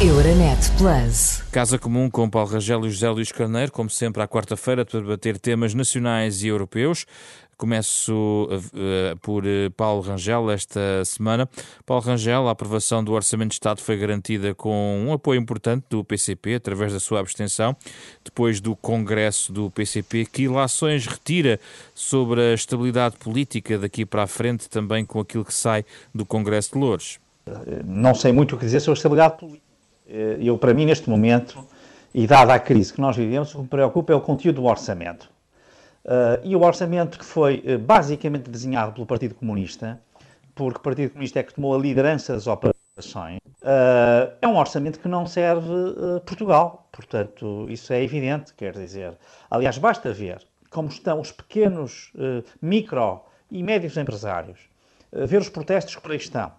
Euronet 0.00 0.70
Plus. 0.78 1.42
Casa 1.50 1.76
Comum 1.76 2.08
com 2.08 2.30
Paulo 2.30 2.48
Rangel 2.48 2.86
e 2.86 2.90
José 2.90 3.10
Luís 3.10 3.32
Carneiro, 3.32 3.72
como 3.72 3.90
sempre, 3.90 4.22
à 4.22 4.28
quarta-feira, 4.28 4.84
para 4.84 5.00
debater 5.00 5.40
temas 5.40 5.74
nacionais 5.74 6.44
e 6.44 6.46
europeus. 6.46 7.04
Começo 7.56 8.48
uh, 8.48 9.16
por 9.18 9.44
uh, 9.44 9.68
Paulo 9.76 10.00
Rangel 10.00 10.52
esta 10.52 11.04
semana. 11.04 11.48
Paulo 11.84 12.04
Rangel, 12.04 12.46
a 12.46 12.52
aprovação 12.52 13.02
do 13.02 13.12
Orçamento 13.12 13.48
de 13.48 13.54
Estado 13.54 13.80
foi 13.80 13.96
garantida 13.96 14.54
com 14.54 15.04
um 15.04 15.12
apoio 15.12 15.40
importante 15.40 15.86
do 15.90 16.04
PCP, 16.04 16.54
através 16.54 16.92
da 16.92 17.00
sua 17.00 17.18
abstenção, 17.18 17.74
depois 18.24 18.60
do 18.60 18.76
Congresso 18.76 19.52
do 19.52 19.68
PCP, 19.68 20.26
que 20.26 20.44
ilações 20.44 21.08
retira 21.08 21.58
sobre 21.92 22.40
a 22.40 22.54
estabilidade 22.54 23.16
política 23.16 23.76
daqui 23.76 24.06
para 24.06 24.22
a 24.22 24.28
frente, 24.28 24.70
também 24.70 25.04
com 25.04 25.18
aquilo 25.18 25.44
que 25.44 25.52
sai 25.52 25.84
do 26.14 26.24
Congresso 26.24 26.74
de 26.74 26.78
Louros. 26.78 27.18
Não 27.84 28.14
sei 28.14 28.30
muito 28.30 28.54
o 28.54 28.58
que 28.58 28.64
dizer 28.64 28.78
sobre 28.78 28.96
a 28.96 29.00
estabilidade 29.00 29.38
política. 29.38 29.67
Eu, 30.08 30.56
para 30.56 30.72
mim, 30.72 30.86
neste 30.86 31.10
momento, 31.10 31.62
e 32.14 32.26
dada 32.26 32.54
a 32.54 32.58
crise 32.58 32.92
que 32.92 33.00
nós 33.00 33.16
vivemos, 33.16 33.50
o 33.50 33.58
que 33.58 33.62
me 33.62 33.68
preocupa 33.68 34.12
é 34.12 34.16
o 34.16 34.20
conteúdo 34.20 34.56
do 34.56 34.64
orçamento. 34.64 35.30
Uh, 36.04 36.40
e 36.42 36.56
o 36.56 36.62
orçamento 36.62 37.18
que 37.18 37.24
foi 37.24 37.62
uh, 37.66 37.78
basicamente 37.78 38.48
desenhado 38.48 38.92
pelo 38.92 39.04
Partido 39.04 39.34
Comunista, 39.34 40.00
porque 40.54 40.78
o 40.78 40.82
Partido 40.82 41.10
Comunista 41.10 41.40
é 41.40 41.42
que 41.42 41.52
tomou 41.52 41.74
a 41.74 41.78
liderança 41.78 42.32
das 42.32 42.46
operações, 42.46 43.38
é 44.40 44.48
um 44.48 44.56
orçamento 44.56 44.98
que 44.98 45.06
não 45.06 45.24
serve 45.26 45.68
Portugal. 46.26 46.88
Portanto, 46.90 47.66
isso 47.68 47.92
é 47.92 48.02
evidente, 48.02 48.52
quer 48.54 48.72
dizer. 48.72 49.12
Aliás, 49.48 49.78
basta 49.78 50.12
ver 50.12 50.38
como 50.68 50.88
estão 50.88 51.20
os 51.20 51.30
pequenos, 51.30 52.12
micro 52.60 53.20
e 53.52 53.62
médios 53.62 53.96
empresários, 53.96 54.58
ver 55.12 55.40
os 55.40 55.48
protestos 55.48 55.94
que 55.94 56.02
por 56.02 56.10
aí 56.10 56.16
estão, 56.16 56.50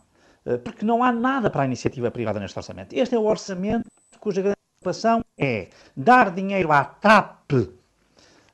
porque 0.64 0.86
não 0.86 1.04
há 1.04 1.12
nada 1.12 1.50
para 1.50 1.64
a 1.64 1.66
iniciativa 1.66 2.10
privada 2.10 2.40
neste 2.40 2.58
orçamento. 2.58 2.94
Este 2.94 3.16
é 3.16 3.20
o 3.20 3.26
orçamento 3.26 3.90
cuja 4.20 4.42
grande 4.42 4.58
preocupação 4.80 5.24
é 5.38 5.70
dar 5.96 6.32
dinheiro 6.32 6.72
à 6.72 6.84
TAP 6.84 7.52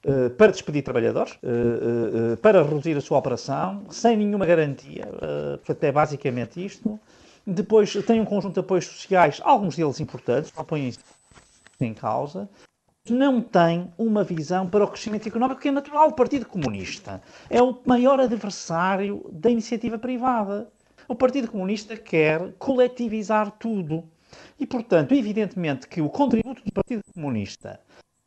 eh, 0.07 0.29
para 0.29 0.51
despedir 0.51 0.83
trabalhadores, 0.83 1.33
uh, 1.41 2.37
para 2.37 2.61
reduzir 2.61 2.95
a 2.95 3.01
sua 3.01 3.17
operação, 3.17 3.85
sem 3.89 4.15
nenhuma 4.15 4.45
garantia. 4.45 5.07
portanto, 5.65 5.83
é 5.83 5.91
basicamente 5.91 6.63
isto. 6.63 6.99
Depois 7.45 7.91
tem 8.05 8.21
um 8.21 8.25
conjunto 8.25 8.53
de 8.55 8.59
apoios 8.59 8.85
sociais, 8.85 9.41
alguns 9.43 9.75
deles 9.75 9.99
importantes, 9.99 10.53
não 10.55 10.63
põem 10.63 10.93
em 11.79 11.93
causa. 11.93 12.47
Não 13.09 13.41
tem 13.41 13.91
uma 13.97 14.23
visão 14.23 14.67
para 14.67 14.83
o 14.83 14.87
crescimento 14.87 15.27
económico 15.27 15.61
que 15.61 15.67
é 15.67 15.71
natural. 15.71 16.09
O 16.09 16.13
Partido 16.13 16.45
Comunista 16.45 17.21
é 17.49 17.61
o 17.61 17.77
maior 17.85 18.19
adversário 18.19 19.27
da 19.31 19.49
iniciativa 19.49 19.97
privada. 19.97 20.67
O 21.07 21.15
Partido 21.15 21.49
Comunista 21.49 21.95
quer 21.95 22.53
coletivizar 22.53 23.51
tudo. 23.51 24.03
E, 24.59 24.65
portanto, 24.65 25.13
evidentemente 25.13 25.87
que 25.87 26.01
o 26.01 26.09
contributo 26.09 26.63
do 26.63 26.71
Partido 26.71 27.03
Comunista 27.13 27.79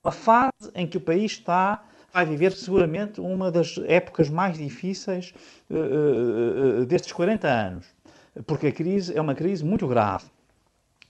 a 0.05 0.11
fase 0.13 0.71
em 0.75 0.87
que 0.87 0.97
o 0.97 1.01
país 1.01 1.33
está 1.33 1.85
vai 2.13 2.25
viver 2.25 2.53
seguramente 2.53 3.21
uma 3.21 3.51
das 3.51 3.77
épocas 3.87 4.31
mais 4.31 4.57
difíceis 4.57 5.35
uh, 5.69 6.83
uh, 6.83 6.87
destes 6.87 7.13
40 7.13 7.47
anos, 7.47 7.87
porque 8.47 8.69
a 8.69 8.73
crise 8.73 9.15
é 9.17 9.21
uma 9.21 9.35
crise 9.35 9.65
muito 9.65 9.87
grave 9.87 10.25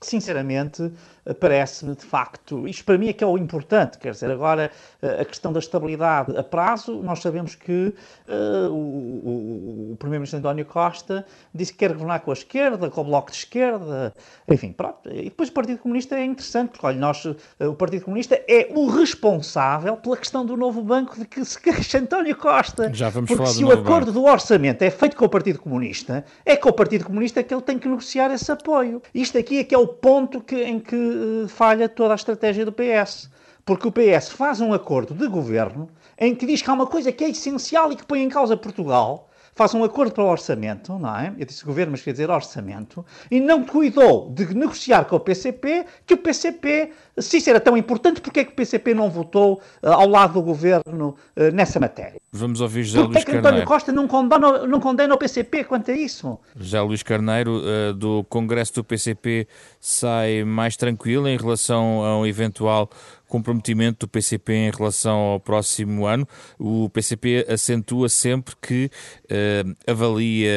sinceramente, 0.01 0.91
parece-me 1.39 1.95
de 1.95 2.05
facto, 2.05 2.67
isto 2.67 2.83
para 2.85 2.97
mim 2.97 3.09
é 3.09 3.13
que 3.13 3.23
é 3.23 3.27
o 3.27 3.37
importante, 3.37 3.97
quer 3.97 4.11
dizer, 4.11 4.31
agora 4.31 4.71
a 5.19 5.25
questão 5.25 5.51
da 5.51 5.59
estabilidade 5.59 6.35
a 6.37 6.43
prazo, 6.43 7.01
nós 7.03 7.21
sabemos 7.21 7.55
que 7.55 7.93
uh, 8.27 8.69
o, 8.69 8.73
o, 8.73 9.91
o 9.93 9.95
Primeiro-Ministro 9.97 10.39
António 10.39 10.65
Costa 10.65 11.25
disse 11.53 11.73
que 11.73 11.79
quer 11.79 11.91
governar 11.91 12.21
com 12.21 12.31
a 12.31 12.33
esquerda, 12.33 12.89
com 12.89 13.01
o 13.01 13.03
Bloco 13.03 13.31
de 13.31 13.37
Esquerda, 13.37 14.13
enfim, 14.47 14.71
pronto. 14.71 15.09
E 15.09 15.25
depois 15.25 15.49
o 15.49 15.51
Partido 15.51 15.79
Comunista 15.79 16.15
é 16.15 16.25
interessante, 16.25 16.71
porque, 16.71 16.85
olha, 16.85 16.97
nós, 16.97 17.25
o 17.25 17.73
Partido 17.75 18.05
Comunista 18.05 18.41
é 18.47 18.71
o 18.73 18.87
responsável 18.87 19.97
pela 19.97 20.17
questão 20.17 20.45
do 20.45 20.55
novo 20.55 20.81
banco 20.81 21.19
de 21.19 21.25
que 21.25 21.43
se 21.43 21.59
queixa 21.59 21.99
António 21.99 22.35
Costa. 22.35 22.91
Já 22.93 23.09
vamos 23.09 23.27
porque 23.27 23.43
falar 23.43 23.55
se 23.55 23.63
o 23.63 23.71
acordo 23.71 24.07
banco. 24.07 24.19
do 24.19 24.25
orçamento 24.25 24.81
é 24.81 24.89
feito 24.89 25.15
com 25.15 25.25
o 25.25 25.29
Partido 25.29 25.59
Comunista, 25.59 26.23
é 26.45 26.55
com 26.55 26.69
o 26.69 26.73
Partido 26.73 27.05
Comunista 27.05 27.43
que 27.43 27.53
ele 27.53 27.61
tem 27.61 27.77
que 27.77 27.87
negociar 27.87 28.31
esse 28.33 28.51
apoio. 28.51 29.01
Isto 29.13 29.37
aqui 29.37 29.59
é 29.59 29.63
que 29.63 29.75
é 29.75 29.77
o 29.77 29.88
ponto 29.89 30.41
que, 30.41 30.63
em 30.63 30.79
que 30.79 30.95
uh, 30.95 31.47
falha 31.47 31.87
toda 31.89 32.13
a 32.13 32.15
estratégia 32.15 32.65
do 32.65 32.71
PS. 32.71 33.29
Porque 33.65 33.87
o 33.87 33.91
PS 33.91 34.29
faz 34.29 34.61
um 34.61 34.73
acordo 34.73 35.13
de 35.13 35.27
governo 35.27 35.89
em 36.17 36.35
que 36.35 36.45
diz 36.45 36.61
que 36.61 36.69
há 36.69 36.73
uma 36.73 36.87
coisa 36.87 37.11
que 37.11 37.23
é 37.23 37.29
essencial 37.29 37.91
e 37.91 37.95
que 37.95 38.05
põe 38.05 38.21
em 38.21 38.29
causa 38.29 38.57
Portugal, 38.57 39.28
faz 39.59 39.73
um 39.73 39.83
acordo 39.83 40.13
para 40.13 40.23
o 40.23 40.27
orçamento, 40.27 40.97
não 40.97 41.13
é? 41.13 41.33
Eu 41.37 41.45
disse 41.45 41.65
governo, 41.65 41.91
mas 41.91 42.01
quer 42.01 42.13
dizer 42.13 42.29
orçamento, 42.29 43.05
e 43.29 43.41
não 43.41 43.65
cuidou 43.65 44.31
de 44.33 44.55
negociar 44.55 45.03
com 45.03 45.17
o 45.17 45.19
PCP, 45.19 45.85
que 46.05 46.13
o 46.13 46.17
PCP, 46.17 46.91
se 47.17 47.39
isso 47.39 47.49
era 47.49 47.59
tão 47.59 47.75
importante, 47.75 48.21
porque 48.21 48.39
é 48.39 48.45
que 48.45 48.53
o 48.53 48.55
PCP 48.55 48.93
não 48.93 49.09
votou 49.09 49.55
uh, 49.83 49.89
ao 49.89 50.07
lado 50.07 50.35
do 50.35 50.41
governo 50.41 51.13
uh, 51.35 51.51
nessa 51.53 51.77
matéria? 51.77 52.21
Vamos 52.31 52.61
ouvir 52.61 52.83
José 52.83 52.99
Luís 52.99 53.25
Carneiro. 53.25 53.25
Porque 53.25 53.31
é 53.31 53.41
que 53.41 53.47
António 53.47 53.65
Costa 53.65 53.91
não 53.91 54.07
condena, 54.07 54.65
não 54.65 54.79
condena 54.79 55.13
o 55.13 55.17
PCP 55.17 55.65
quanto 55.65 55.91
a 55.91 55.93
isso? 55.93 56.39
José 56.55 56.79
Luís 56.79 57.03
Carneiro, 57.03 57.59
uh, 57.59 57.93
do 57.93 58.23
Congresso 58.29 58.75
do 58.75 58.83
PCP, 58.85 59.45
sai 59.77 60.45
mais 60.45 60.77
tranquilo 60.77 61.27
em 61.27 61.35
relação 61.35 62.05
a 62.05 62.17
um 62.17 62.25
eventual 62.25 62.89
comprometimento 63.29 64.05
do 64.05 64.09
PCP 64.09 64.53
em 64.53 64.71
relação 64.71 65.17
ao 65.17 65.39
próximo 65.39 66.05
ano. 66.05 66.27
O 66.57 66.89
PCP 66.89 67.45
acentua 67.47 68.09
sempre 68.09 68.55
que 68.61 68.91
uh, 69.25 69.75
avalia 69.87 70.51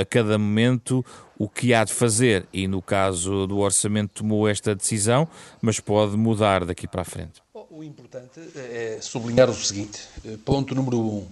a 0.00 0.04
cada 0.04 0.38
momento 0.38 1.04
o 1.38 1.48
que 1.48 1.72
há 1.72 1.82
de 1.82 1.92
fazer 1.94 2.46
e, 2.52 2.68
no 2.68 2.82
caso 2.82 3.46
do 3.46 3.58
orçamento, 3.58 4.12
tomou 4.16 4.46
esta 4.46 4.74
decisão, 4.74 5.26
mas 5.62 5.80
pode 5.80 6.14
mudar 6.14 6.66
daqui 6.66 6.86
para 6.86 7.00
a 7.00 7.04
frente. 7.04 7.40
O 7.70 7.82
importante 7.82 8.38
é 8.56 8.98
sublinhar 9.00 9.48
o 9.48 9.54
seguinte: 9.54 10.00
eh, 10.24 10.36
ponto 10.44 10.74
número 10.74 11.00
um. 11.00 11.26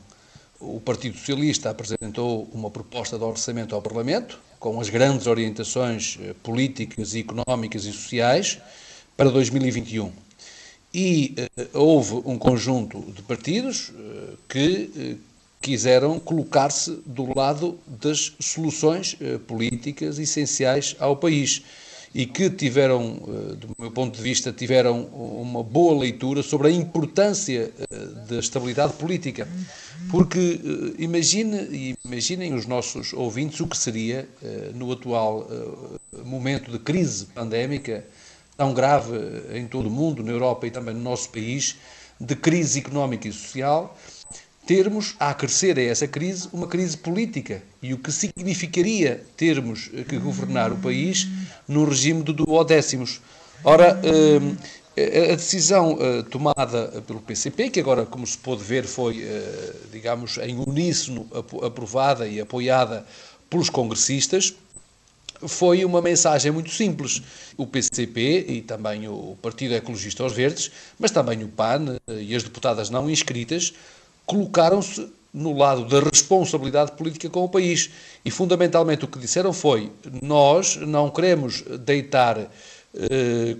O 0.61 0.81
Partido 0.81 1.17
Socialista 1.17 1.71
apresentou 1.71 2.49
uma 2.53 2.71
proposta 2.71 3.19
de 3.19 3.23
orçamento 3.23 3.75
ao 3.75 3.83
Parlamento, 3.83 4.41
com 4.59 4.81
as 4.81 4.89
grandes 4.89 5.27
orientações 5.27 6.19
eh, 6.23 6.35
políticas, 6.43 7.15
económicas 7.15 7.85
e 7.85 7.93
sociais 7.93 8.59
para 9.15 9.31
2021 9.31 10.28
e 10.93 11.35
uh, 11.75 11.79
houve 11.79 12.23
um 12.25 12.39
conjunto 12.39 13.01
de 13.13 13.23
partidos 13.23 13.91
uh, 13.91 14.39
que 14.49 14.91
uh, 14.97 15.19
quiseram 15.61 16.19
colocar-se 16.19 16.99
do 17.05 17.37
lado 17.37 17.79
das 17.87 18.33
soluções 18.39 19.17
políticas 19.49 20.17
essenciais 20.17 20.95
ao 21.01 21.17
país 21.17 21.63
e 22.15 22.25
que 22.25 22.49
tiveram, 22.49 23.17
do 23.59 23.69
meu 23.77 23.91
ponto 23.91 24.17
de 24.17 24.23
vista, 24.23 24.53
tiveram 24.53 25.03
uma 25.07 25.65
boa 25.65 25.99
leitura 25.99 26.45
sobre 26.45 26.69
a 26.69 26.71
importância 26.71 27.73
da 28.29 28.39
estabilidade 28.39 28.93
política. 28.93 29.49
Porque 30.13 30.61
imagine, 30.97 31.97
imaginem 32.05 32.55
os 32.55 32.65
nossos 32.65 33.13
ouvintes 33.13 33.59
o 33.59 33.67
que 33.67 33.77
seria, 33.77 34.29
no 34.77 34.93
atual 34.93 35.51
momento 36.25 36.71
de 36.71 36.79
crise 36.79 37.27
pandémica, 37.27 38.05
tão 38.59 38.75
grave 38.75 39.17
em 39.55 39.69
todo 39.69 39.87
o 39.87 39.91
mundo, 39.91 40.21
na 40.21 40.33
Europa 40.33 40.67
e 40.67 40.71
também 40.71 40.93
no 40.93 41.01
nosso 41.01 41.31
país, 41.31 41.77
de 42.21 42.35
crise 42.35 42.81
económica 42.81 43.29
e 43.29 43.33
social, 43.33 43.97
termos 44.67 45.15
a 45.21 45.31
acrescer 45.31 45.79
a 45.79 45.83
essa 45.83 46.09
crise 46.09 46.49
uma 46.53 46.67
crise 46.67 46.97
política 46.97 47.63
e 47.81 47.95
o 47.95 47.99
que 47.99 48.11
significaria 48.11 49.25
termos 49.37 49.89
que 50.09 50.19
governar 50.19 50.73
o 50.73 50.77
país 50.77 51.29
no 51.69 51.85
regime 51.85 52.25
do 52.25 52.33
duodécimos. 52.33 53.21
Ora, 53.63 53.97
eh, 54.97 55.33
a 55.33 55.37
decisão 55.37 55.97
eh, 56.01 56.25
tomada 56.25 57.01
pelo 57.07 57.21
PCP, 57.21 57.71
que 57.71 57.79
agora, 57.79 58.05
como 58.05 58.27
se 58.27 58.37
pôde 58.37 58.65
ver, 58.65 58.85
foi, 58.85 59.23
eh, 59.23 59.73
digamos, 59.93 60.37
em 60.39 60.59
uníssono 60.59 61.29
aprovada 61.63 62.27
e 62.27 62.41
apoiada 62.41 63.07
pelos 63.49 63.71
congressistas, 63.71 64.55
foi 65.47 65.85
uma 65.85 66.03
mensagem 66.03 66.51
muito 66.51 66.71
simples. 66.71 67.23
O 67.57 67.67
PCP 67.67 68.47
e 68.49 68.63
também 68.63 69.09
o 69.09 69.37
Partido 69.41 69.75
Ecologista 69.75 70.23
aos 70.23 70.33
Verdes, 70.33 70.71
mas 70.99 71.11
também 71.11 71.43
o 71.45 71.49
PAN 71.49 71.97
e 72.09 72.35
as 72.35 72.43
deputadas 72.43 72.91
não 72.91 73.09
inscritas, 73.09 73.73
colocaram-se 74.27 75.09
no 75.33 75.57
lado 75.57 75.85
da 75.85 76.01
responsabilidade 76.01 76.93
política 76.93 77.29
com 77.29 77.45
o 77.45 77.49
país. 77.49 77.91
E 78.25 78.31
fundamentalmente 78.31 79.05
o 79.05 79.09
que 79.09 79.19
disseram 79.19 79.53
foi: 79.53 79.93
nós 80.23 80.77
não 80.77 81.11
queremos 81.11 81.63
deitar 81.81 82.39
eh, 82.95 83.57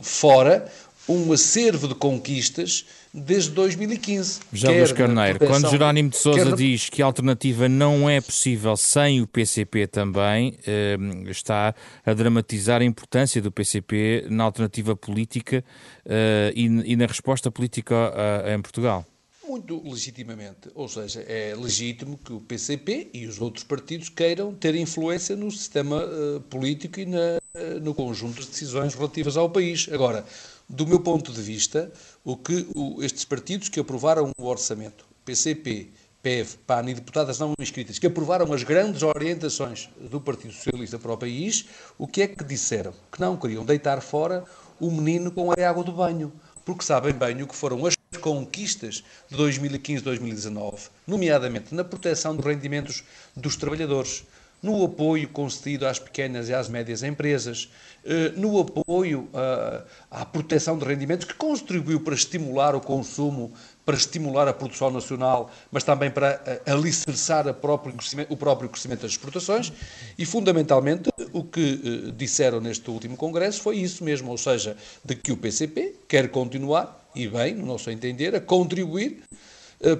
fora 0.00 0.70
um 1.08 1.32
acervo 1.32 1.88
de 1.88 1.94
conquistas 1.94 2.84
desde 3.12 3.50
2015. 3.52 4.40
Já 4.52 4.70
Luís 4.70 4.92
Carneiro, 4.92 5.38
quando 5.38 5.70
Jerónimo 5.70 6.10
de 6.10 6.16
Sousa 6.16 6.54
diz 6.54 6.88
que 6.88 7.02
a 7.02 7.06
alternativa 7.06 7.68
não 7.68 8.08
é 8.08 8.20
possível 8.20 8.76
sem 8.76 9.22
o 9.22 9.26
PCP 9.26 9.86
também, 9.86 10.58
eh, 10.66 10.96
está 11.28 11.74
a 12.04 12.12
dramatizar 12.12 12.82
a 12.82 12.84
importância 12.84 13.40
do 13.40 13.50
PCP 13.50 14.26
na 14.28 14.44
alternativa 14.44 14.94
política 14.94 15.64
eh, 16.04 16.52
e, 16.54 16.96
na 16.96 17.06
resposta 17.06 17.50
política 17.50 18.12
em 18.54 18.60
Portugal. 18.60 19.06
Muito 19.48 19.82
legitimamente, 19.82 20.68
ou 20.74 20.86
seja, 20.88 21.20
é 21.20 21.54
legítimo 21.56 22.18
que 22.18 22.34
o 22.34 22.40
PCP 22.40 23.08
e 23.14 23.26
os 23.26 23.40
outros 23.40 23.64
partidos 23.64 24.10
queiram 24.10 24.52
ter 24.52 24.74
influência 24.74 25.34
no 25.34 25.50
sistema 25.50 26.04
uh, 26.04 26.40
político 26.50 27.00
e 27.00 27.06
na, 27.06 27.38
no 27.80 27.94
conjunto 27.94 28.36
das 28.36 28.46
decisões 28.46 28.94
relativas 28.94 29.36
ao 29.36 29.50
país. 29.50 29.88
Agora, 29.92 30.24
do 30.68 30.86
meu 30.86 31.00
ponto 31.00 31.32
de 31.32 31.40
vista, 31.40 31.90
o 32.24 32.36
que 32.36 32.66
o, 32.74 33.02
estes 33.02 33.24
partidos 33.24 33.68
que 33.68 33.80
aprovaram 33.80 34.30
o 34.36 34.44
orçamento, 34.44 35.04
PCP, 35.24 35.90
PEV, 36.22 36.58
PAN 36.66 36.90
e 36.90 36.94
deputadas 36.94 37.38
não 37.38 37.54
inscritas, 37.58 37.98
que 37.98 38.06
aprovaram 38.06 38.52
as 38.52 38.62
grandes 38.62 39.02
orientações 39.02 39.88
do 40.10 40.20
Partido 40.20 40.52
Socialista 40.52 40.98
para 40.98 41.12
o 41.12 41.16
país, 41.16 41.66
o 41.96 42.06
que 42.06 42.22
é 42.22 42.26
que 42.26 42.44
disseram? 42.44 42.92
Que 43.10 43.20
não 43.20 43.36
queriam 43.36 43.64
deitar 43.64 44.00
fora 44.00 44.44
o 44.80 44.90
menino 44.90 45.30
com 45.30 45.50
a 45.50 45.54
água 45.68 45.84
do 45.84 45.92
banho, 45.92 46.32
porque 46.64 46.84
sabem 46.84 47.12
bem 47.12 47.42
o 47.42 47.46
que 47.46 47.54
foram 47.54 47.86
as 47.86 47.94
conquistas 48.20 49.04
de 49.28 49.36
2015-2019, 49.36 50.90
nomeadamente 51.06 51.74
na 51.74 51.84
proteção 51.84 52.34
dos 52.34 52.44
rendimentos 52.44 53.04
dos 53.36 53.56
trabalhadores, 53.56 54.24
no 54.62 54.84
apoio 54.84 55.28
concedido 55.28 55.86
às 55.86 55.98
pequenas 55.98 56.48
e 56.48 56.54
às 56.54 56.68
médias 56.68 57.02
empresas, 57.02 57.70
eh, 58.04 58.32
no 58.36 58.58
apoio 58.60 59.28
eh, 59.34 59.82
à 60.10 60.24
proteção 60.24 60.78
de 60.78 60.84
rendimentos, 60.84 61.26
que 61.26 61.34
contribuiu 61.34 62.00
para 62.00 62.14
estimular 62.14 62.74
o 62.74 62.80
consumo, 62.80 63.52
para 63.84 63.96
estimular 63.96 64.48
a 64.48 64.52
produção 64.52 64.90
nacional, 64.90 65.50
mas 65.70 65.84
também 65.84 66.10
para 66.10 66.40
eh, 66.46 66.72
alicerçar 66.72 67.52
próprio 67.54 67.94
o 68.28 68.36
próprio 68.36 68.68
crescimento 68.68 69.02
das 69.02 69.12
exportações. 69.12 69.72
E, 70.16 70.24
fundamentalmente, 70.24 71.10
o 71.32 71.44
que 71.44 72.12
disseram 72.16 72.60
neste 72.60 72.90
último 72.90 73.16
Congresso 73.16 73.60
foi 73.60 73.76
isso 73.76 74.02
mesmo, 74.02 74.30
ou 74.30 74.38
seja, 74.38 74.76
de 75.04 75.14
que 75.14 75.30
o 75.30 75.36
PCP 75.36 75.94
quer 76.08 76.30
continuar, 76.30 77.08
e 77.14 77.28
bem, 77.28 77.54
no 77.54 77.66
nosso 77.66 77.90
entender, 77.90 78.34
a 78.34 78.40
contribuir 78.40 79.22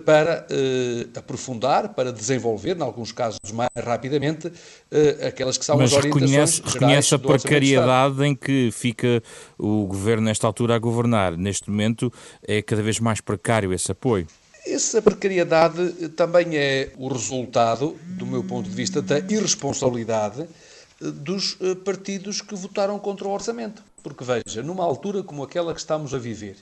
para 0.05 0.47
uh, 0.51 1.19
aprofundar, 1.19 1.91
para 1.91 2.13
desenvolver, 2.13 2.77
em 2.77 2.83
alguns 2.83 3.13
casos 3.13 3.39
mais 3.53 3.71
rapidamente, 3.77 4.49
uh, 4.49 5.27
aquelas 5.27 5.57
que 5.57 5.65
são 5.65 5.77
Mas 5.77 5.93
as 5.93 5.99
orientações 5.99 6.31
reconhece, 6.31 6.63
reconhece 6.65 7.15
a 7.15 7.19
precariedade 7.19 8.25
em 8.25 8.35
que 8.35 8.71
fica 8.73 9.23
o 9.57 9.87
governo 9.87 10.25
nesta 10.25 10.47
altura 10.47 10.75
a 10.75 10.79
governar. 10.79 11.37
Neste 11.37 11.71
momento 11.71 12.13
é 12.43 12.61
cada 12.61 12.83
vez 12.83 12.99
mais 12.99 13.21
precário 13.21 13.73
esse 13.73 13.93
apoio. 13.93 14.27
Essa 14.67 15.01
precariedade 15.01 16.09
também 16.11 16.57
é 16.57 16.91
o 16.99 17.09
resultado, 17.09 17.97
do 18.05 18.27
meu 18.27 18.43
ponto 18.43 18.69
de 18.69 18.75
vista, 18.75 19.01
da 19.01 19.19
irresponsabilidade 19.19 20.47
dos 21.01 21.57
partidos 21.85 22.43
que 22.43 22.55
votaram 22.57 22.99
contra 22.99 23.27
o 23.27 23.31
orçamento. 23.31 23.83
Porque 24.03 24.25
veja, 24.25 24.63
numa 24.63 24.85
altura 24.85 25.23
como 25.23 25.43
aquela 25.43 25.73
que 25.73 25.81
estamos 25.81 26.13
a 26.13 26.19
viver, 26.19 26.57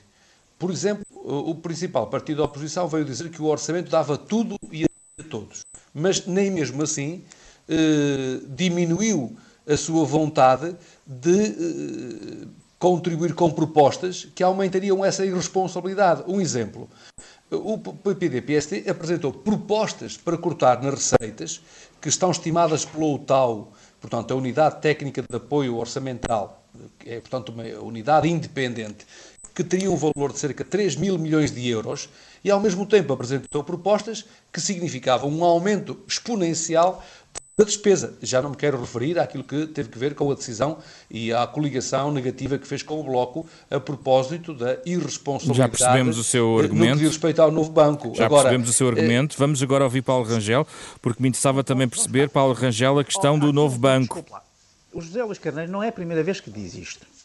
por 0.57 0.71
exemplo, 0.71 1.05
o 1.13 1.53
principal 1.55 2.07
partido 2.07 2.37
da 2.37 2.43
oposição 2.45 2.87
veio 2.87 3.05
dizer 3.05 3.29
que 3.29 3.41
o 3.41 3.45
orçamento 3.45 3.91
dava 3.91 4.17
tudo 4.17 4.57
e 4.71 4.85
a 4.85 5.23
todos, 5.29 5.61
mas 5.93 6.25
nem 6.25 6.49
mesmo 6.49 6.81
assim 6.81 7.23
eh, 7.69 8.39
diminuiu 8.47 9.35
a 9.67 9.75
sua 9.75 10.05
vontade 10.05 10.75
de 11.05 11.41
eh, 11.41 12.47
contribuir 12.79 13.33
com 13.33 13.51
propostas 13.51 14.25
que 14.33 14.41
aumentariam 14.41 15.03
essa 15.03 15.25
irresponsabilidade. 15.25 16.23
Um 16.27 16.39
exemplo. 16.39 16.89
O 17.49 17.77
PPD-PSD 17.77 18.89
apresentou 18.89 19.31
propostas 19.31 20.17
para 20.17 20.37
cortar 20.37 20.81
nas 20.81 20.93
receitas 20.93 21.61
que 22.01 22.09
estão 22.09 22.29
estimadas 22.29 22.83
pela 22.83 23.05
UTAU, 23.05 23.71
portanto, 24.01 24.33
a 24.33 24.35
Unidade 24.37 24.81
Técnica 24.81 25.21
de 25.21 25.35
Apoio 25.35 25.77
Orçamental, 25.77 26.61
que 26.99 27.09
é, 27.09 27.19
portanto, 27.21 27.49
uma 27.49 27.63
unidade 27.81 28.27
independente, 28.27 29.05
que 29.57 29.63
teria 29.63 29.89
um 29.89 29.95
valor 29.95 30.31
de 30.31 30.37
cerca 30.37 30.63
de 30.63 30.69
3 30.69 30.97
mil 30.97 31.17
milhões 31.17 31.51
de 31.51 31.67
euros 31.67 32.09
e, 32.43 32.51
ao 32.51 32.59
mesmo 32.59 32.85
tempo, 32.85 33.11
apresentou 33.11 33.63
propostas 33.63 34.23
que 34.53 34.61
significavam 34.61 35.31
um 35.31 35.43
aumento 35.43 35.97
exponencial 36.07 37.03
da 37.57 37.65
despesa. 37.65 38.13
Já 38.21 38.39
não 38.39 38.51
me 38.51 38.55
quero 38.55 38.79
referir 38.79 39.17
àquilo 39.17 39.43
que 39.43 39.65
teve 39.65 39.89
que 39.89 39.97
ver 39.97 40.13
com 40.13 40.29
a 40.31 40.35
decisão 40.35 40.77
e 41.09 41.33
à 41.33 41.47
coligação 41.47 42.11
negativa 42.11 42.59
que 42.59 42.67
fez 42.67 42.83
com 42.83 42.99
o 42.99 43.03
Bloco 43.03 43.47
a 43.71 43.79
propósito 43.79 44.53
da 44.53 44.77
irresponsabilidade. 44.85 45.57
Já 45.57 45.67
percebemos 45.67 46.19
o 46.19 46.23
seu 46.23 46.59
argumento. 46.59 46.89
No 46.91 46.97
que 46.97 47.03
diz 47.05 47.13
respeito 47.13 47.41
ao 47.41 47.51
novo 47.51 47.71
banco. 47.71 48.13
Já 48.13 48.27
agora, 48.27 48.43
percebemos 48.43 48.69
o 48.69 48.73
seu 48.73 48.87
argumento. 48.89 49.33
É... 49.33 49.39
Vamos 49.39 49.63
agora 49.63 49.85
ouvir 49.85 50.03
Paulo 50.03 50.23
Rangel, 50.23 50.67
porque 51.01 51.19
me 51.19 51.29
interessava 51.29 51.63
também 51.63 51.87
perceber, 51.87 52.29
Paulo 52.29 52.53
Rangel, 52.53 52.99
a 52.99 53.03
questão 53.03 53.39
do 53.39 53.51
novo 53.51 53.79
banco. 53.79 54.23
O 54.93 55.01
José 55.01 55.23
Luís 55.23 55.39
Carneiro 55.39 55.71
não 55.71 55.81
é 55.81 55.87
a 55.87 55.91
primeira 55.91 56.21
vez 56.21 56.39
que 56.39 56.51
diz 56.51 56.75
isto 56.75 57.16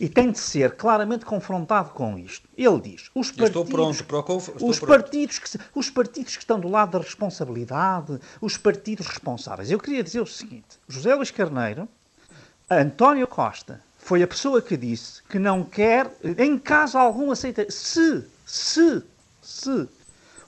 e 0.00 0.08
tem 0.08 0.32
de 0.32 0.38
ser 0.38 0.76
claramente 0.76 1.26
confrontado 1.26 1.90
com 1.90 2.18
isto. 2.18 2.48
Ele 2.56 2.80
diz: 2.80 3.10
os 3.14 3.30
partidos, 3.30 4.00
pronto, 4.00 4.54
os. 4.62 4.80
Partidos 4.80 5.38
que, 5.38 5.58
os 5.74 5.90
partidos 5.90 6.36
que 6.36 6.42
estão 6.42 6.58
do 6.58 6.68
lado 6.68 6.92
da 6.92 7.04
responsabilidade, 7.04 8.18
os 8.40 8.56
partidos 8.56 9.06
responsáveis. 9.06 9.70
Eu 9.70 9.78
queria 9.78 10.02
dizer 10.02 10.20
o 10.22 10.26
seguinte: 10.26 10.78
José 10.88 11.14
Luís 11.14 11.30
Carneiro, 11.30 11.86
António 12.70 13.26
Costa, 13.28 13.82
foi 13.98 14.22
a 14.22 14.26
pessoa 14.26 14.62
que 14.62 14.74
disse 14.74 15.22
que 15.24 15.38
não 15.38 15.62
quer, 15.62 16.10
em 16.38 16.58
caso 16.58 16.96
algum, 16.96 17.30
aceita. 17.30 17.70
Se, 17.70 18.24
se, 18.46 19.02
se 19.42 19.86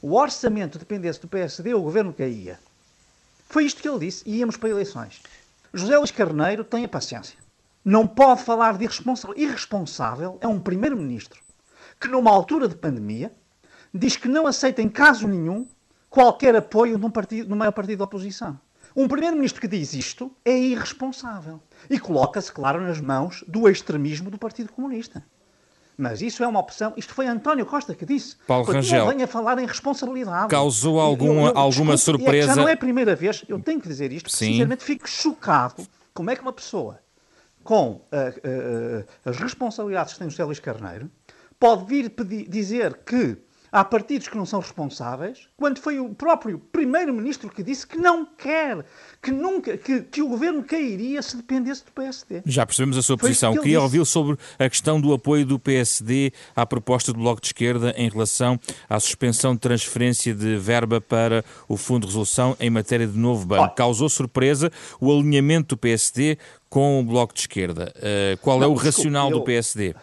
o 0.01 0.15
orçamento 0.15 0.79
dependesse 0.79 1.21
do 1.21 1.29
PSD, 1.29 1.75
o 1.75 1.83
governo 1.83 2.15
caía. 2.15 2.59
Foi 3.51 3.67
isto 3.67 3.83
que 3.83 3.89
ele 3.89 3.99
disse 3.99 4.23
e 4.25 4.39
íamos 4.39 4.57
para 4.57 4.71
eleições. 4.71 5.21
José 5.75 5.99
Luís 5.99 6.11
Carneiro 6.11 6.65
tem 6.65 6.87
a 6.87 6.89
paciência 6.89 7.42
não 7.85 8.07
pode 8.07 8.43
falar 8.43 8.77
de 8.79 8.85
irresponsável. 8.85 9.37
Irresponsável 9.37 10.39
é 10.41 10.47
um 10.47 10.61
primeiro-ministro 10.61 11.41
que, 12.01 12.09
numa 12.09 12.31
altura 12.31 12.69
de 12.69 12.77
pandemia, 12.77 13.33
diz 13.93 14.17
que 14.17 14.29
não 14.29 14.47
aceita 14.47 14.83
em 14.83 14.89
caso 14.89 15.27
nenhum 15.27 15.67
qualquer 16.09 16.55
apoio 16.55 16.99
num 16.99 17.11
partido, 17.11 17.49
no 17.49 17.57
maior 17.57 17.73
partido 17.73 17.99
da 17.99 18.05
oposição. 18.05 18.59
Um 18.95 19.09
primeiro-ministro 19.09 19.61
que 19.61 19.69
diz 19.69 19.95
isto 19.95 20.31
é 20.45 20.57
irresponsável 20.57 21.61
e 21.89 21.99
coloca-se, 21.99 22.53
claro, 22.53 22.81
nas 22.81 23.01
mãos 23.01 23.43
do 23.49 23.69
extremismo 23.69 24.31
do 24.31 24.37
Partido 24.37 24.71
Comunista. 24.71 25.25
Mas 25.97 26.21
isso 26.21 26.43
é 26.43 26.47
uma 26.47 26.61
opção. 26.61 26.93
Isto 26.97 27.15
foi 27.15 27.27
António 27.27 27.65
Costa 27.65 27.95
que 27.95 28.05
disse. 28.05 28.37
Paulo 28.47 28.65
Rangel. 28.65 29.05
Não 29.05 29.13
venha 29.13 29.27
falar 29.27 29.59
em 29.59 29.67
responsabilidade. 29.67 30.49
Causou 30.49 31.01
alguma, 31.01 31.33
eu, 31.33 31.47
eu, 31.49 31.59
alguma 31.59 31.95
desculpe, 31.95 32.23
surpresa? 32.23 32.49
Já 32.49 32.57
não 32.57 32.69
é 32.69 32.73
a 32.73 32.77
primeira 32.77 33.15
vez, 33.15 33.45
eu 33.49 33.59
tenho 33.61 33.81
que 33.81 33.89
dizer 33.89 34.13
isto, 34.13 34.31
Sim. 34.31 34.47
sinceramente 34.47 34.85
fico 34.85 35.09
chocado 35.09 35.87
como 36.13 36.31
é 36.31 36.37
que 36.37 36.43
uma 36.43 36.53
pessoa 36.53 36.99
com 37.63 37.91
uh, 37.91 38.01
uh, 38.01 39.05
as 39.25 39.37
responsabilidades 39.39 40.15
que 40.15 40.19
tem 40.19 40.29
o 40.29 40.31
Célis 40.31 40.61
Carneiro, 40.61 41.11
pode 41.59 41.85
vir 41.87 42.11
pedir, 42.11 42.49
dizer 42.49 42.99
que 43.05 43.37
há 43.73 43.83
partidos 43.83 44.29
que 44.29 44.37
não 44.37 44.45
são 44.45 44.61
responsáveis, 44.61 45.49
quando 45.57 45.79
foi 45.79 45.99
o 45.99 46.11
próprio 46.11 46.59
primeiro-ministro 46.59 47.49
que 47.49 47.63
disse 47.63 47.87
que 47.87 47.97
não 47.97 48.27
quer, 48.27 48.85
que 49.23 49.31
nunca, 49.31 49.79
que, 49.79 50.03
que, 50.03 50.21
o 50.21 50.29
governo 50.29 50.63
cairia 50.63 51.23
se 51.23 51.39
dependesse 51.39 51.87
do 51.87 51.93
PSD. 51.93 52.43
Já 52.45 52.67
percebemos 52.67 52.99
a 52.99 53.03
sua 53.03 53.17
foi 53.17 53.31
posição. 53.31 53.55
Que 53.55 53.61
Queria 53.61 53.81
ouvir 53.81 54.05
sobre 54.05 54.37
a 54.59 54.69
questão 54.69 55.01
do 55.01 55.15
apoio 55.15 55.47
do 55.47 55.59
PSD 55.59 56.33
à 56.55 56.67
proposta 56.67 57.13
do 57.13 57.19
Bloco 57.19 57.41
de 57.41 57.47
Esquerda 57.47 57.95
em 57.97 58.11
relação 58.11 58.61
à 58.89 59.01
suspensão 59.01 59.55
de 59.55 59.61
transferência 59.61 60.35
de 60.35 60.57
verba 60.59 61.01
para 61.01 61.43
o 61.67 61.77
Fundo 61.77 62.03
de 62.03 62.09
Resolução 62.09 62.55
em 62.61 62.69
matéria 62.69 63.07
de 63.07 63.17
novo 63.17 63.47
banco. 63.47 63.63
Olha, 63.63 63.71
Causou 63.71 64.09
surpresa 64.09 64.71
o 65.01 65.11
alinhamento 65.11 65.75
do 65.75 65.79
PSD 65.79 66.37
com 66.69 67.01
o 67.01 67.05
Bloco 67.05 67.33
de 67.33 67.41
Esquerda. 67.41 67.93
Uh, 67.97 68.37
qual 68.39 68.59
não, 68.59 68.67
é 68.67 68.69
o 68.69 68.75
desculpe, 68.75 68.97
racional 68.97 69.31
eu... 69.31 69.39
do 69.39 69.45
PSD? 69.45 69.95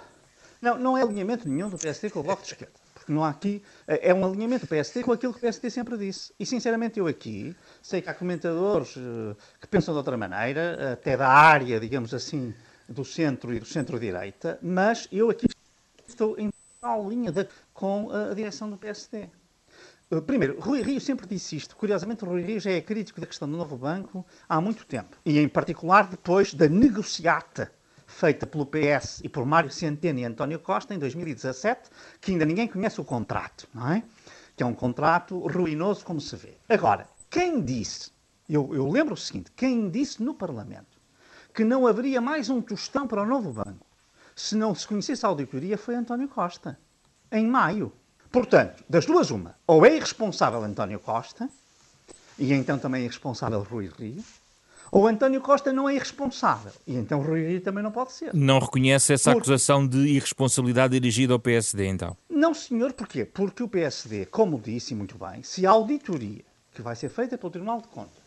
Não, 0.61 0.79
não 0.79 0.97
é 0.97 1.03
alinhamento 1.03 1.47
nenhum 1.47 1.69
do 1.69 1.77
PSD 1.77 2.09
com 2.09 2.21
o 2.21 2.23
Bloco 2.23 2.41
de 2.41 2.49
Esquerda 2.49 2.78
não 3.11 3.23
há 3.23 3.29
aqui. 3.29 3.61
É 3.87 4.13
um 4.13 4.25
alinhamento 4.25 4.65
do 4.65 4.69
PSD 4.69 5.03
com 5.03 5.11
aquilo 5.11 5.33
que 5.33 5.39
o 5.39 5.41
PSD 5.41 5.69
sempre 5.69 5.97
disse. 5.97 6.33
E, 6.39 6.45
sinceramente, 6.45 6.99
eu 6.99 7.07
aqui 7.07 7.55
sei 7.81 8.01
que 8.01 8.09
há 8.09 8.13
comentadores 8.13 8.95
eh, 8.97 9.35
que 9.59 9.67
pensam 9.67 9.93
de 9.93 9.97
outra 9.97 10.17
maneira, 10.17 10.93
até 10.93 11.17
da 11.17 11.27
área, 11.27 11.79
digamos 11.79 12.13
assim, 12.13 12.53
do 12.87 13.05
centro 13.05 13.53
e 13.53 13.59
do 13.59 13.65
centro-direita, 13.65 14.57
mas 14.61 15.07
eu 15.11 15.29
aqui 15.29 15.47
estou 16.07 16.37
em 16.39 16.49
tal 16.81 17.07
linha 17.09 17.31
de, 17.31 17.47
com 17.73 18.09
a, 18.11 18.31
a 18.31 18.33
direção 18.33 18.69
do 18.69 18.77
PSD. 18.77 19.29
Eh, 20.11 20.21
primeiro, 20.21 20.59
Rui 20.59 20.81
Rio 20.81 20.99
sempre 20.99 21.27
disse 21.27 21.55
isto. 21.55 21.75
Curiosamente, 21.75 22.25
Rui 22.25 22.41
Rio 22.41 22.59
já 22.59 22.71
é 22.71 22.81
crítico 22.81 23.21
da 23.21 23.27
questão 23.27 23.49
do 23.49 23.57
novo 23.57 23.77
banco 23.77 24.25
há 24.47 24.59
muito 24.59 24.85
tempo. 24.85 25.17
E, 25.25 25.39
em 25.39 25.47
particular, 25.47 26.07
depois 26.07 26.53
da 26.53 26.67
negociata 26.67 27.71
feita 28.19 28.45
pelo 28.45 28.65
PS 28.65 29.21
e 29.23 29.29
por 29.29 29.45
Mário 29.45 29.71
Centeno 29.71 30.19
e 30.19 30.25
António 30.25 30.59
Costa 30.59 30.93
em 30.93 30.99
2017, 30.99 31.89
que 32.19 32.31
ainda 32.31 32.45
ninguém 32.45 32.67
conhece 32.67 32.99
o 32.99 33.05
contrato, 33.05 33.65
não 33.73 33.89
é? 33.89 34.03
Que 34.57 34.61
é 34.61 34.65
um 34.65 34.73
contrato 34.73 35.39
ruinoso, 35.47 36.03
como 36.03 36.19
se 36.19 36.35
vê. 36.35 36.57
Agora, 36.67 37.07
quem 37.29 37.61
disse, 37.61 38.11
eu, 38.49 38.75
eu 38.75 38.89
lembro 38.89 39.13
o 39.13 39.17
seguinte, 39.17 39.51
quem 39.55 39.89
disse 39.89 40.21
no 40.21 40.33
Parlamento 40.33 40.99
que 41.53 41.63
não 41.63 41.87
haveria 41.87 42.19
mais 42.19 42.49
um 42.49 42.61
tostão 42.61 43.07
para 43.07 43.23
o 43.23 43.25
novo 43.25 43.53
banco 43.53 43.85
se 44.35 44.55
não 44.55 44.73
se 44.73 44.87
conhecesse 44.87 45.25
a 45.25 45.29
auditoria 45.29 45.77
foi 45.77 45.95
António 45.95 46.27
Costa, 46.27 46.79
em 47.31 47.45
maio. 47.45 47.91
Portanto, 48.31 48.83
das 48.87 49.05
duas, 49.05 49.31
uma, 49.31 49.55
ou 49.67 49.85
é 49.85 49.95
irresponsável 49.95 50.61
António 50.63 50.99
Costa, 50.99 51.49
e 52.37 52.53
então 52.53 52.79
também 52.79 53.01
é 53.01 53.05
irresponsável 53.05 53.61
Rui 53.63 53.91
Rio, 53.97 54.23
ou 54.91 55.07
António 55.07 55.41
Costa 55.41 55.71
não 55.71 55.87
é 55.87 55.95
irresponsável. 55.95 56.71
E 56.85 56.95
então 56.95 57.21
Rui 57.21 57.47
Rio 57.47 57.61
também 57.61 57.83
não 57.83 57.91
pode 57.91 58.13
ser. 58.13 58.33
Não 58.33 58.59
reconhece 58.59 59.13
essa 59.13 59.31
Por... 59.31 59.39
acusação 59.39 59.87
de 59.87 59.97
irresponsabilidade 59.97 60.93
dirigida 60.99 61.33
ao 61.33 61.39
PSD, 61.39 61.87
então? 61.87 62.15
Não, 62.29 62.53
senhor. 62.53 62.93
Porquê? 62.93 63.25
Porque 63.25 63.63
o 63.63 63.67
PSD, 63.67 64.25
como 64.25 64.59
disse 64.59 64.95
muito 64.95 65.17
bem, 65.17 65.43
se 65.43 65.65
a 65.65 65.71
auditoria 65.71 66.43
que 66.73 66.81
vai 66.81 66.95
ser 66.95 67.09
feita 67.09 67.37
pelo 67.37 67.51
Tribunal 67.51 67.81
de 67.81 67.87
Contas, 67.87 68.23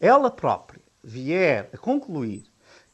ela 0.00 0.30
própria 0.30 0.82
vier 1.02 1.70
a 1.72 1.78
concluir 1.78 2.44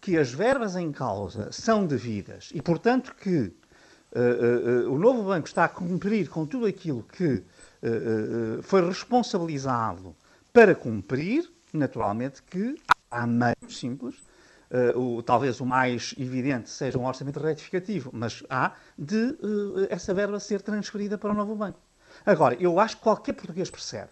que 0.00 0.16
as 0.16 0.30
verbas 0.30 0.76
em 0.76 0.92
causa 0.92 1.50
são 1.50 1.86
devidas 1.86 2.50
e, 2.54 2.62
portanto, 2.62 3.14
que 3.20 3.38
uh, 3.38 3.52
uh, 4.14 4.88
uh, 4.88 4.94
o 4.94 4.98
novo 4.98 5.24
banco 5.24 5.46
está 5.46 5.64
a 5.64 5.68
cumprir 5.68 6.28
com 6.28 6.46
tudo 6.46 6.66
aquilo 6.66 7.02
que 7.02 7.42
foi 8.62 8.84
responsabilizado 8.84 10.12
para 10.52 10.74
cumprir, 10.74 11.48
naturalmente 11.72 12.42
que 12.42 12.74
há 13.10 13.26
meios 13.26 13.78
simples, 13.78 14.16
o, 14.94 15.22
talvez 15.22 15.60
o 15.60 15.66
mais 15.66 16.14
evidente 16.18 16.68
seja 16.68 16.98
um 16.98 17.06
orçamento 17.06 17.40
retificativo, 17.40 18.10
mas 18.12 18.42
há 18.50 18.72
de 18.98 19.36
essa 19.88 20.12
verba 20.12 20.38
ser 20.38 20.60
transferida 20.60 21.16
para 21.16 21.30
o 21.30 21.34
novo 21.34 21.54
banco. 21.56 21.78
Agora, 22.26 22.54
eu 22.60 22.78
acho 22.78 22.96
que 22.96 23.02
qualquer 23.02 23.32
português 23.32 23.70
percebe 23.70 24.10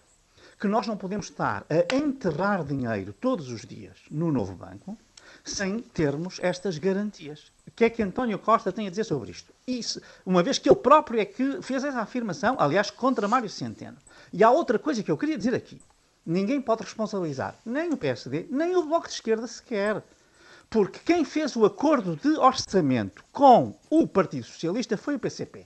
que 0.59 0.67
nós 0.67 0.87
não 0.87 0.97
podemos 0.97 1.27
estar 1.27 1.65
a 1.69 1.95
enterrar 1.95 2.63
dinheiro 2.63 3.13
todos 3.13 3.51
os 3.51 3.61
dias 3.61 3.97
no 4.09 4.31
novo 4.31 4.55
banco 4.55 4.97
sem 5.43 5.79
termos 5.79 6.39
estas 6.41 6.77
garantias. 6.77 7.51
O 7.67 7.71
que 7.71 7.85
é 7.85 7.89
que 7.89 8.01
António 8.01 8.39
Costa 8.39 8.71
tem 8.71 8.87
a 8.87 8.89
dizer 8.89 9.03
sobre 9.03 9.29
isto? 9.29 9.53
Isso, 9.67 10.01
uma 10.25 10.41
vez 10.41 10.57
que 10.57 10.67
ele 10.67 10.77
próprio 10.77 11.19
é 11.19 11.25
que 11.25 11.61
fez 11.61 11.83
essa 11.83 11.99
afirmação, 11.99 12.55
aliás, 12.57 12.89
contra 12.89 13.27
Mário 13.27 13.49
Centeno. 13.49 13.97
E 14.33 14.43
há 14.43 14.49
outra 14.49 14.79
coisa 14.79 15.03
que 15.03 15.11
eu 15.11 15.17
queria 15.17 15.37
dizer 15.37 15.53
aqui. 15.53 15.79
Ninguém 16.27 16.59
pode 16.59 16.83
responsabilizar 16.83 17.55
nem 17.65 17.93
o 17.93 17.95
PSD, 17.95 18.47
nem 18.51 18.75
o 18.75 18.83
Bloco 18.83 19.07
de 19.07 19.13
Esquerda 19.13 19.47
sequer. 19.47 20.03
Porque 20.69 20.99
quem 20.99 21.23
fez 21.23 21.55
o 21.55 21.63
acordo 21.63 22.17
de 22.17 22.37
orçamento 22.37 23.23
com 23.31 23.73
o 23.89 24.05
Partido 24.05 24.45
Socialista 24.45 24.97
foi 24.97 25.15
o 25.15 25.19
PCP. 25.19 25.65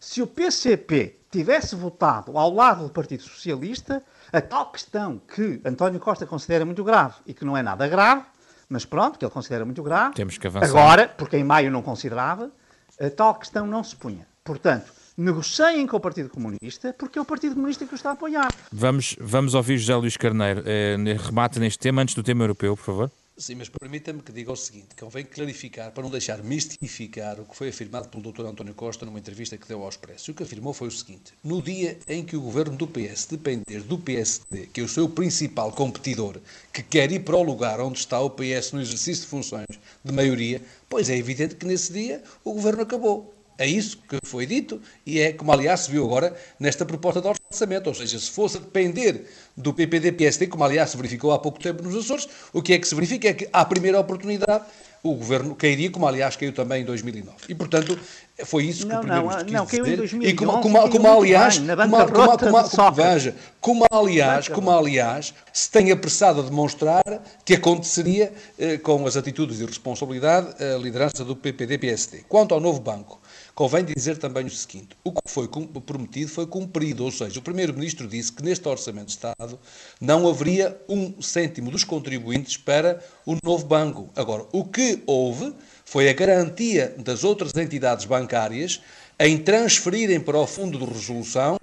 Se 0.00 0.22
o 0.22 0.26
PCP 0.26 1.20
tivesse 1.30 1.76
votado 1.76 2.38
ao 2.38 2.54
lado 2.54 2.84
do 2.84 2.90
Partido 2.90 3.22
Socialista, 3.22 4.02
a 4.32 4.40
tal 4.40 4.72
questão 4.72 5.18
que 5.18 5.60
António 5.62 6.00
Costa 6.00 6.24
considera 6.24 6.64
muito 6.64 6.82
grave 6.82 7.16
e 7.26 7.34
que 7.34 7.44
não 7.44 7.54
é 7.54 7.62
nada 7.62 7.86
grave, 7.86 8.24
mas 8.70 8.86
pronto, 8.86 9.18
que 9.18 9.24
ele 9.26 9.32
considera 9.32 9.66
muito 9.66 9.82
grave. 9.82 10.14
Temos 10.14 10.38
que 10.38 10.46
avançar. 10.46 10.70
Agora, 10.70 11.06
porque 11.06 11.36
em 11.36 11.44
maio 11.44 11.70
não 11.70 11.82
considerava, 11.82 12.50
a 12.98 13.10
tal 13.10 13.34
questão 13.34 13.66
não 13.66 13.84
se 13.84 13.94
punha. 13.94 14.26
Portanto, 14.42 14.90
negociem 15.16 15.86
com 15.86 15.96
o 15.96 16.00
Partido 16.00 16.28
Comunista, 16.28 16.94
porque 16.98 17.18
é 17.18 17.22
o 17.22 17.24
Partido 17.24 17.54
Comunista 17.54 17.86
que 17.86 17.94
o 17.94 17.96
está 17.96 18.10
a 18.10 18.12
apoiar. 18.12 18.52
Vamos, 18.70 19.16
vamos 19.20 19.54
ouvir 19.54 19.78
José 19.78 19.94
Luís 19.94 20.16
Carneiro. 20.16 20.62
Eh, 20.66 20.96
remate 21.18 21.58
neste 21.58 21.78
tema, 21.78 22.02
antes 22.02 22.14
do 22.14 22.22
tema 22.22 22.44
europeu, 22.44 22.76
por 22.76 22.84
favor. 22.84 23.10
Sim, 23.36 23.54
mas 23.54 23.68
permita-me 23.68 24.20
que 24.20 24.30
diga 24.30 24.52
o 24.52 24.56
seguinte: 24.56 24.94
convém 24.94 25.24
clarificar, 25.24 25.90
para 25.90 26.02
não 26.02 26.10
deixar 26.10 26.42
mistificar 26.42 27.40
o 27.40 27.46
que 27.46 27.56
foi 27.56 27.70
afirmado 27.70 28.08
pelo 28.08 28.30
Dr. 28.30 28.46
António 28.46 28.74
Costa 28.74 29.06
numa 29.06 29.18
entrevista 29.18 29.56
que 29.56 29.66
deu 29.66 29.82
ao 29.82 29.88
Expresso. 29.88 30.30
O 30.30 30.34
que 30.34 30.42
afirmou 30.42 30.74
foi 30.74 30.88
o 30.88 30.90
seguinte: 30.90 31.32
no 31.42 31.62
dia 31.62 31.98
em 32.06 32.22
que 32.22 32.36
o 32.36 32.42
governo 32.42 32.76
do 32.76 32.86
PS 32.86 33.26
depender 33.30 33.80
do 33.80 33.98
PSD, 33.98 34.66
que 34.66 34.80
é 34.80 34.84
o 34.84 34.88
seu 34.88 35.08
principal 35.08 35.72
competidor, 35.72 36.38
que 36.72 36.82
quer 36.82 37.10
ir 37.10 37.20
para 37.20 37.36
o 37.36 37.42
lugar 37.42 37.80
onde 37.80 37.98
está 37.98 38.20
o 38.20 38.30
PS 38.30 38.72
no 38.72 38.80
exercício 38.80 39.22
de 39.22 39.28
funções 39.30 39.66
de 40.04 40.12
maioria, 40.12 40.62
pois 40.88 41.08
é 41.08 41.16
evidente 41.16 41.56
que 41.56 41.66
nesse 41.66 41.92
dia 41.92 42.22
o 42.44 42.52
governo 42.52 42.82
acabou. 42.82 43.34
É 43.62 43.66
isso 43.66 43.98
que 44.08 44.18
foi 44.24 44.44
dito 44.44 44.80
e 45.06 45.20
é 45.20 45.32
como, 45.32 45.52
aliás, 45.52 45.80
se 45.80 45.90
viu 45.92 46.04
agora 46.04 46.34
nesta 46.58 46.84
proposta 46.84 47.20
de 47.20 47.28
orçamento. 47.28 47.86
Ou 47.86 47.94
seja, 47.94 48.18
se 48.18 48.28
fosse 48.28 48.58
depender 48.58 49.24
do 49.56 49.72
PPD-PSD, 49.72 50.48
como, 50.48 50.64
aliás, 50.64 50.90
se 50.90 50.96
verificou 50.96 51.30
há 51.30 51.38
pouco 51.38 51.60
tempo 51.60 51.80
nos 51.80 51.94
Açores, 51.94 52.28
o 52.52 52.60
que 52.60 52.72
é 52.72 52.78
que 52.80 52.88
se 52.88 52.94
verifica 52.96 53.28
é 53.28 53.34
que, 53.34 53.48
à 53.52 53.64
primeira 53.64 54.00
oportunidade, 54.00 54.64
o 55.02 55.14
governo 55.14 55.54
cairia, 55.54 55.90
como, 55.90 56.06
aliás, 56.06 56.36
caiu 56.36 56.52
também 56.52 56.82
em 56.82 56.84
2009. 56.84 57.36
E, 57.48 57.54
portanto, 57.54 57.98
foi 58.44 58.64
isso 58.64 58.86
que 58.86 58.92
não, 58.92 58.98
o 58.98 59.00
Primeiro-Ministro 59.00 59.44
quis 59.44 59.52
não, 59.52 59.64
dizer. 59.64 59.82
Caiu 59.82 59.94
em 59.94 59.96
2011, 59.96 60.28
e 60.28 60.34
como, 60.34 60.60
como, 60.60 60.90
como 60.90 61.08
aliás, 61.08 61.58
bem, 61.58 61.76
como, 61.76 62.12
como, 62.12 62.38
como, 62.38 62.70
como, 62.70 62.92
veja, 62.92 63.36
como 63.60 63.86
aliás, 63.92 64.48
como 64.48 64.70
aliás, 64.70 65.34
se 65.52 65.70
tem 65.70 65.90
apressado 65.90 66.40
a 66.40 66.44
demonstrar 66.44 67.02
que 67.44 67.54
aconteceria 67.54 68.32
eh, 68.58 68.78
com 68.78 69.06
as 69.06 69.16
atitudes 69.16 69.58
de 69.58 69.66
responsabilidade 69.66 70.54
a 70.62 70.78
liderança 70.78 71.24
do 71.24 71.34
PPD-PSD. 71.34 72.24
Quanto 72.28 72.54
ao 72.54 72.60
novo 72.60 72.80
banco, 72.80 73.20
Convém 73.54 73.84
dizer 73.84 74.16
também 74.16 74.46
o 74.46 74.50
seguinte: 74.50 74.96
o 75.04 75.12
que 75.12 75.20
foi 75.26 75.46
prometido 75.84 76.30
foi 76.30 76.46
cumprido, 76.46 77.04
ou 77.04 77.10
seja, 77.10 77.38
o 77.38 77.42
Primeiro-Ministro 77.42 78.08
disse 78.08 78.32
que 78.32 78.42
neste 78.42 78.66
Orçamento 78.66 79.06
de 79.06 79.12
Estado 79.12 79.58
não 80.00 80.26
haveria 80.26 80.80
um 80.88 81.20
cêntimo 81.20 81.70
dos 81.70 81.84
contribuintes 81.84 82.56
para 82.56 83.04
o 83.26 83.36
novo 83.44 83.66
banco. 83.66 84.08
Agora, 84.16 84.46
o 84.52 84.64
que 84.64 85.02
houve 85.06 85.54
foi 85.84 86.08
a 86.08 86.14
garantia 86.14 86.94
das 86.98 87.24
outras 87.24 87.52
entidades 87.54 88.06
bancárias 88.06 88.80
em 89.22 89.38
transferirem 89.38 90.18
para 90.18 90.36
o 90.36 90.46
Fundo 90.46 90.78
de 90.78 90.84
Resolução 90.84 91.56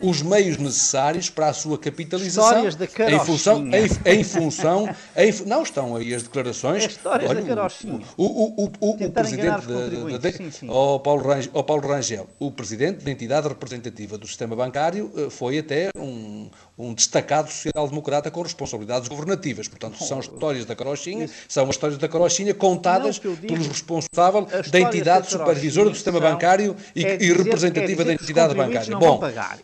os 0.00 0.20
meios 0.20 0.58
necessários 0.58 1.30
para 1.30 1.48
a 1.48 1.52
sua 1.52 1.78
capitalização 1.78 2.66
em 2.66 3.18
função, 3.20 3.66
em, 3.68 4.18
em 4.18 4.24
função 4.24 4.88
em, 5.16 5.32
não 5.46 5.62
estão 5.62 5.96
aí 5.96 6.14
as 6.14 6.22
declarações. 6.22 6.84
É 6.84 6.86
histórias 6.86 7.30
olha, 7.30 7.42
da 7.42 7.68
o, 8.16 8.24
o, 8.24 8.64
o, 8.64 8.72
o, 8.80 8.90
o 8.90 9.10
presidente 9.10 9.66
de, 9.66 10.18
de, 10.18 10.32
de, 10.32 10.52
sim, 10.52 10.68
O 10.68 11.00
Paulo, 11.00 11.26
Rangel, 11.26 11.50
o 11.54 11.62
Paulo 11.62 11.88
Rangel 11.88 12.26
o 12.38 12.50
presidente 12.50 13.04
da 13.04 13.10
entidade 13.10 13.48
representativa 13.48 14.18
do 14.18 14.26
sistema 14.26 14.54
bancário 14.54 15.10
eh, 15.16 15.30
foi 15.30 15.58
até 15.58 15.88
um, 15.96 16.50
um 16.78 16.92
destacado 16.92 17.50
social-democrata 17.50 18.30
com 18.30 18.42
responsabilidades 18.42 19.08
governativas. 19.08 19.66
Portanto, 19.66 20.02
são 20.04 20.20
histórias 20.20 20.66
da 20.66 20.76
carochinha, 20.76 21.28
são 21.48 21.64
as 21.64 21.70
histórias 21.70 21.98
da 21.98 22.08
carochinha 22.08 22.52
contadas 22.52 23.18
pelos 23.18 23.66
responsáveis 23.66 24.70
da 24.70 24.80
entidade 24.80 25.30
supervisora 25.30 25.88
do 25.88 25.94
sistema 25.94 26.20
bancário 26.20 26.76
e, 26.94 27.04
é 27.04 27.22
e 27.22 27.32
representativa 27.32 28.04
da 28.04 28.12
entidade 28.12 28.54
bancária. 28.54 28.96
Bom, 28.96 29.20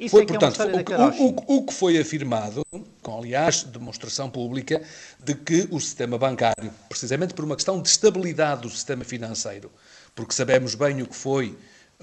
foi, 0.09 0.21
é, 0.21 0.25
é 0.25 0.26
portanto, 0.26 0.59
o, 1.19 1.26
o, 1.26 1.57
o 1.59 1.66
que 1.66 1.75
foi 1.75 1.99
afirmado, 1.99 2.64
com 3.02 3.19
aliás 3.19 3.62
demonstração 3.62 4.31
pública, 4.31 4.81
de 5.23 5.35
que 5.35 5.69
o 5.71 5.78
sistema 5.78 6.16
bancário, 6.16 6.73
precisamente 6.88 7.35
por 7.35 7.45
uma 7.45 7.57
questão 7.57 7.81
de 7.81 7.88
estabilidade 7.88 8.62
do 8.62 8.71
sistema 8.71 9.04
financeiro, 9.04 9.71
porque 10.14 10.33
sabemos 10.33 10.75
bem 10.75 11.02
o 11.02 11.07
que 11.07 11.16
foi 11.16 11.57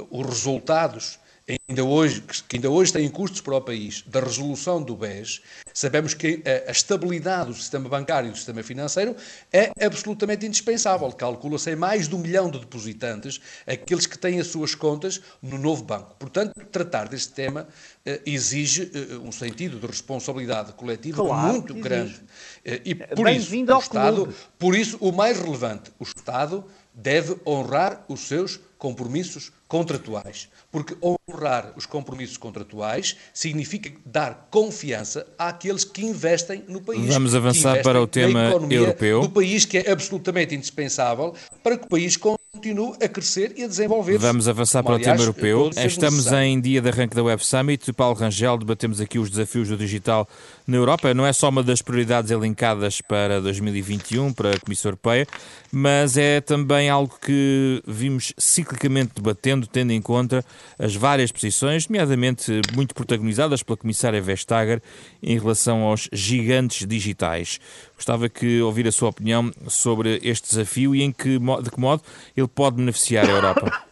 os 0.09 0.25
resultados 0.25 1.19
ainda 1.67 1.83
hoje, 1.83 2.21
que 2.47 2.57
ainda 2.57 2.69
hoje 2.69 2.93
têm 2.93 3.09
custos 3.09 3.41
para 3.41 3.55
o 3.55 3.61
país, 3.61 4.03
da 4.05 4.19
resolução 4.19 4.81
do 4.81 4.95
BES, 4.95 5.41
sabemos 5.73 6.13
que 6.13 6.43
a, 6.67 6.71
estabilidade 6.71 7.47
do 7.49 7.55
sistema 7.55 7.89
bancário 7.89 8.27
e 8.27 8.31
do 8.31 8.37
sistema 8.37 8.61
financeiro 8.61 9.15
é 9.51 9.71
absolutamente 9.83 10.45
indispensável. 10.45 11.11
Calcula-se 11.11 11.71
em 11.71 11.75
mais 11.75 12.07
de 12.07 12.15
um 12.15 12.19
milhão 12.19 12.51
de 12.51 12.59
depositantes 12.59 13.41
aqueles 13.65 14.05
que 14.05 14.17
têm 14.17 14.39
as 14.39 14.47
suas 14.47 14.75
contas 14.75 15.21
no 15.41 15.57
novo 15.57 15.83
banco. 15.83 16.15
Portanto, 16.19 16.53
tratar 16.71 17.07
deste 17.07 17.33
tema 17.33 17.67
eh, 18.05 18.21
exige 18.25 18.91
eh, 18.93 19.17
um 19.17 19.31
sentido 19.31 19.79
de 19.79 19.87
responsabilidade 19.87 20.73
coletiva 20.73 21.23
claro, 21.23 21.53
muito 21.53 21.73
exige. 21.73 21.83
grande. 21.83 22.21
Eh, 22.65 22.81
e 22.85 22.95
por 22.95 23.29
isso, 23.29 23.55
o 23.55 23.79
Estado, 23.79 24.35
por 24.57 24.75
isso, 24.75 24.97
o 24.99 25.11
mais 25.11 25.39
relevante, 25.39 25.91
o 25.99 26.03
Estado 26.03 26.65
deve 26.93 27.37
honrar 27.45 28.03
os 28.07 28.21
seus 28.21 28.59
compromissos 28.77 29.51
contratuais. 29.67 30.49
Porque 30.71 30.95
honrar 31.01 31.73
os 31.75 31.85
compromissos 31.85 32.37
contratuais 32.37 33.17
significa 33.33 33.91
dar 34.05 34.47
confiança 34.49 35.27
àqueles 35.37 35.83
que 35.83 36.03
investem 36.03 36.63
no 36.67 36.81
país. 36.81 37.13
Vamos 37.13 37.35
avançar 37.35 37.83
para 37.83 38.01
o 38.01 38.07
tema 38.07 38.51
europeu. 38.71 39.21
Do 39.21 39.29
país 39.29 39.65
que 39.65 39.77
é 39.77 39.91
absolutamente 39.91 40.55
indispensável 40.55 41.35
para 41.61 41.77
que 41.77 41.85
o 41.85 41.89
país 41.89 42.17
continue 42.17 42.93
a 43.03 43.07
crescer 43.07 43.53
e 43.57 43.63
a 43.63 43.67
desenvolver-se. 43.67 44.17
Vamos 44.17 44.47
avançar 44.47 44.81
para 44.81 44.95
aliás, 44.95 45.07
o 45.07 45.11
tema 45.11 45.23
europeu. 45.23 45.69
Estamos 45.85 46.17
necessário. 46.17 46.47
em 46.47 46.59
dia 46.59 46.81
de 46.81 46.89
arranque 46.89 47.15
da 47.15 47.23
Web 47.23 47.45
Summit. 47.45 47.93
Paulo 47.93 48.15
Rangel, 48.15 48.57
debatemos 48.57 48.99
aqui 48.99 49.19
os 49.19 49.29
desafios 49.29 49.67
do 49.67 49.77
digital 49.77 50.27
na 50.69 50.77
Europa. 50.77 51.13
Não 51.13 51.25
é 51.25 51.33
só 51.33 51.49
uma 51.49 51.63
das 51.63 51.81
prioridades 51.81 52.31
elencadas 52.31 53.01
para 53.01 53.41
2021 53.41 54.31
para 54.31 54.51
a 54.51 54.59
Comissão 54.59 54.89
Europeia, 54.89 55.27
mas 55.71 56.17
é 56.17 56.39
também 56.39 56.89
algo 56.89 57.17
que 57.19 57.81
vimos 57.85 58.33
ciclicamente 58.37 59.13
debatendo, 59.15 59.67
tendo 59.67 59.91
em 59.91 60.01
conta 60.01 60.45
as 60.77 60.95
várias 60.95 61.31
posições, 61.31 61.87
nomeadamente 61.87 62.61
muito 62.73 62.93
protagonizadas 62.93 63.63
pela 63.63 63.77
Comissária 63.77 64.21
Vestager 64.21 64.81
em 65.21 65.37
relação 65.37 65.81
aos 65.81 66.07
gigantes 66.13 66.87
digitais. 66.87 67.59
Gostava 67.95 68.29
que 68.29 68.61
ouvir 68.61 68.87
a 68.87 68.91
sua 68.91 69.09
opinião 69.09 69.51
sobre 69.67 70.19
este 70.23 70.49
desafio 70.49 70.95
e 70.95 71.01
em 71.01 71.11
que, 71.11 71.39
de 71.39 71.71
que 71.71 71.79
modo 71.79 72.03
ele 72.37 72.47
pode 72.47 72.77
beneficiar 72.77 73.25
a 73.27 73.31
Europa. 73.31 73.83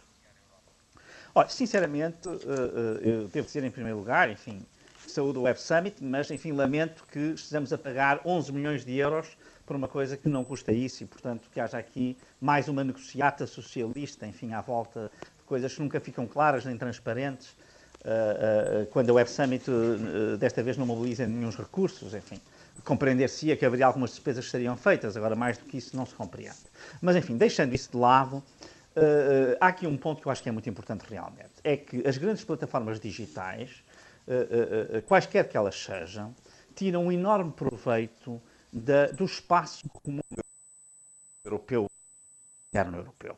Olha, 1.34 1.48
sinceramente, 1.48 2.28
eh, 2.28 2.32
eh, 2.34 3.08
eu 3.10 3.28
devo 3.28 3.46
dizer 3.46 3.62
em 3.62 3.70
primeiro 3.70 3.98
lugar, 3.98 4.28
enfim, 4.28 4.60
saúde 5.10 5.34
do 5.34 5.42
Web 5.42 5.60
Summit, 5.60 6.02
mas 6.02 6.30
enfim, 6.30 6.52
lamento 6.52 7.04
que 7.10 7.18
estejamos 7.18 7.72
a 7.72 7.78
pagar 7.78 8.20
11 8.24 8.52
milhões 8.52 8.84
de 8.84 8.96
euros 8.96 9.36
por 9.66 9.76
uma 9.76 9.86
coisa 9.86 10.16
que 10.16 10.28
não 10.28 10.44
custa 10.44 10.72
isso 10.72 11.02
e, 11.02 11.06
portanto, 11.06 11.48
que 11.52 11.60
haja 11.60 11.76
aqui 11.76 12.16
mais 12.40 12.68
uma 12.68 12.82
negociata 12.82 13.46
socialista, 13.46 14.26
enfim, 14.26 14.52
à 14.52 14.60
volta 14.60 15.10
de 15.38 15.44
coisas 15.44 15.74
que 15.74 15.80
nunca 15.80 16.00
ficam 16.00 16.26
claras 16.26 16.64
nem 16.64 16.76
transparentes, 16.76 17.48
uh, 18.04 18.84
uh, 18.84 18.86
quando 18.86 19.10
a 19.10 19.12
Web 19.14 19.30
Summit 19.30 19.70
uh, 19.70 20.36
desta 20.38 20.62
vez 20.62 20.76
não 20.76 20.86
mobiliza 20.86 21.26
nenhum 21.26 21.50
recursos, 21.50 22.14
enfim 22.14 22.40
compreender-se-ia 22.84 23.56
que 23.56 23.66
haveria 23.66 23.86
algumas 23.86 24.10
despesas 24.10 24.44
que 24.44 24.50
seriam 24.52 24.76
feitas, 24.76 25.16
agora 25.16 25.34
mais 25.34 25.58
do 25.58 25.64
que 25.64 25.76
isso 25.76 25.96
não 25.96 26.06
se 26.06 26.14
compreende. 26.14 26.56
Mas, 27.02 27.16
enfim, 27.16 27.36
deixando 27.36 27.74
isso 27.74 27.90
de 27.90 27.96
lado, 27.96 28.40
há 29.60 29.66
aqui 29.66 29.84
um 29.84 29.96
ponto 29.96 30.22
que 30.22 30.28
eu 30.28 30.32
acho 30.32 30.42
que 30.42 30.48
é 30.48 30.52
muito 30.52 30.70
importante 30.70 31.04
realmente, 31.08 31.50
é 31.64 31.76
que 31.76 32.06
as 32.06 32.16
grandes 32.16 32.44
plataformas 32.44 33.00
digitais, 33.00 33.82
quaisquer 35.06 35.48
que 35.48 35.56
elas 35.56 35.74
sejam, 35.74 36.34
tiram 36.74 37.06
um 37.06 37.12
enorme 37.12 37.52
proveito 37.52 38.40
da, 38.72 39.06
do 39.06 39.24
espaço 39.24 39.88
comum 39.88 40.20
europeu 41.44 41.88
interno 42.68 42.98
europeu. 42.98 43.36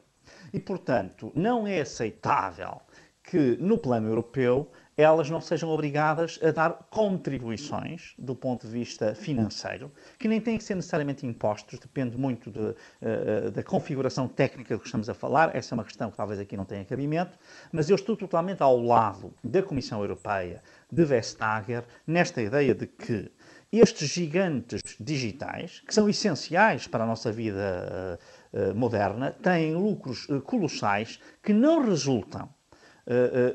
E, 0.52 0.58
portanto, 0.58 1.32
não 1.34 1.66
é 1.66 1.80
aceitável 1.80 2.80
que 3.22 3.56
no 3.58 3.78
plano 3.78 4.08
europeu 4.08 4.70
elas 5.00 5.30
não 5.30 5.40
sejam 5.40 5.68
obrigadas 5.70 6.38
a 6.42 6.50
dar 6.50 6.86
contribuições 6.90 8.14
do 8.18 8.34
ponto 8.34 8.66
de 8.66 8.72
vista 8.72 9.14
financeiro, 9.14 9.90
que 10.18 10.28
nem 10.28 10.40
têm 10.40 10.58
que 10.58 10.64
ser 10.64 10.74
necessariamente 10.74 11.26
impostos, 11.26 11.78
depende 11.78 12.16
muito 12.16 12.50
de, 12.50 12.60
uh, 12.60 13.50
da 13.52 13.62
configuração 13.62 14.28
técnica 14.28 14.78
que 14.78 14.84
estamos 14.84 15.08
a 15.08 15.14
falar. 15.14 15.54
Essa 15.54 15.74
é 15.74 15.76
uma 15.76 15.84
questão 15.84 16.10
que 16.10 16.16
talvez 16.16 16.38
aqui 16.38 16.56
não 16.56 16.64
tenha 16.64 16.84
cabimento, 16.84 17.38
mas 17.72 17.88
eu 17.88 17.96
estou 17.96 18.16
totalmente 18.16 18.62
ao 18.62 18.80
lado 18.80 19.34
da 19.42 19.62
Comissão 19.62 20.00
Europeia, 20.00 20.62
de 20.90 21.04
Vestager, 21.04 21.84
nesta 22.06 22.42
ideia 22.42 22.74
de 22.74 22.86
que 22.86 23.30
estes 23.72 24.08
gigantes 24.08 24.82
digitais, 24.98 25.80
que 25.86 25.94
são 25.94 26.08
essenciais 26.08 26.88
para 26.88 27.04
a 27.04 27.06
nossa 27.06 27.30
vida 27.30 28.18
uh, 28.52 28.70
uh, 28.70 28.74
moderna, 28.74 29.30
têm 29.30 29.74
lucros 29.74 30.26
colossais 30.44 31.20
que 31.42 31.52
não 31.52 31.80
resultam 31.84 32.48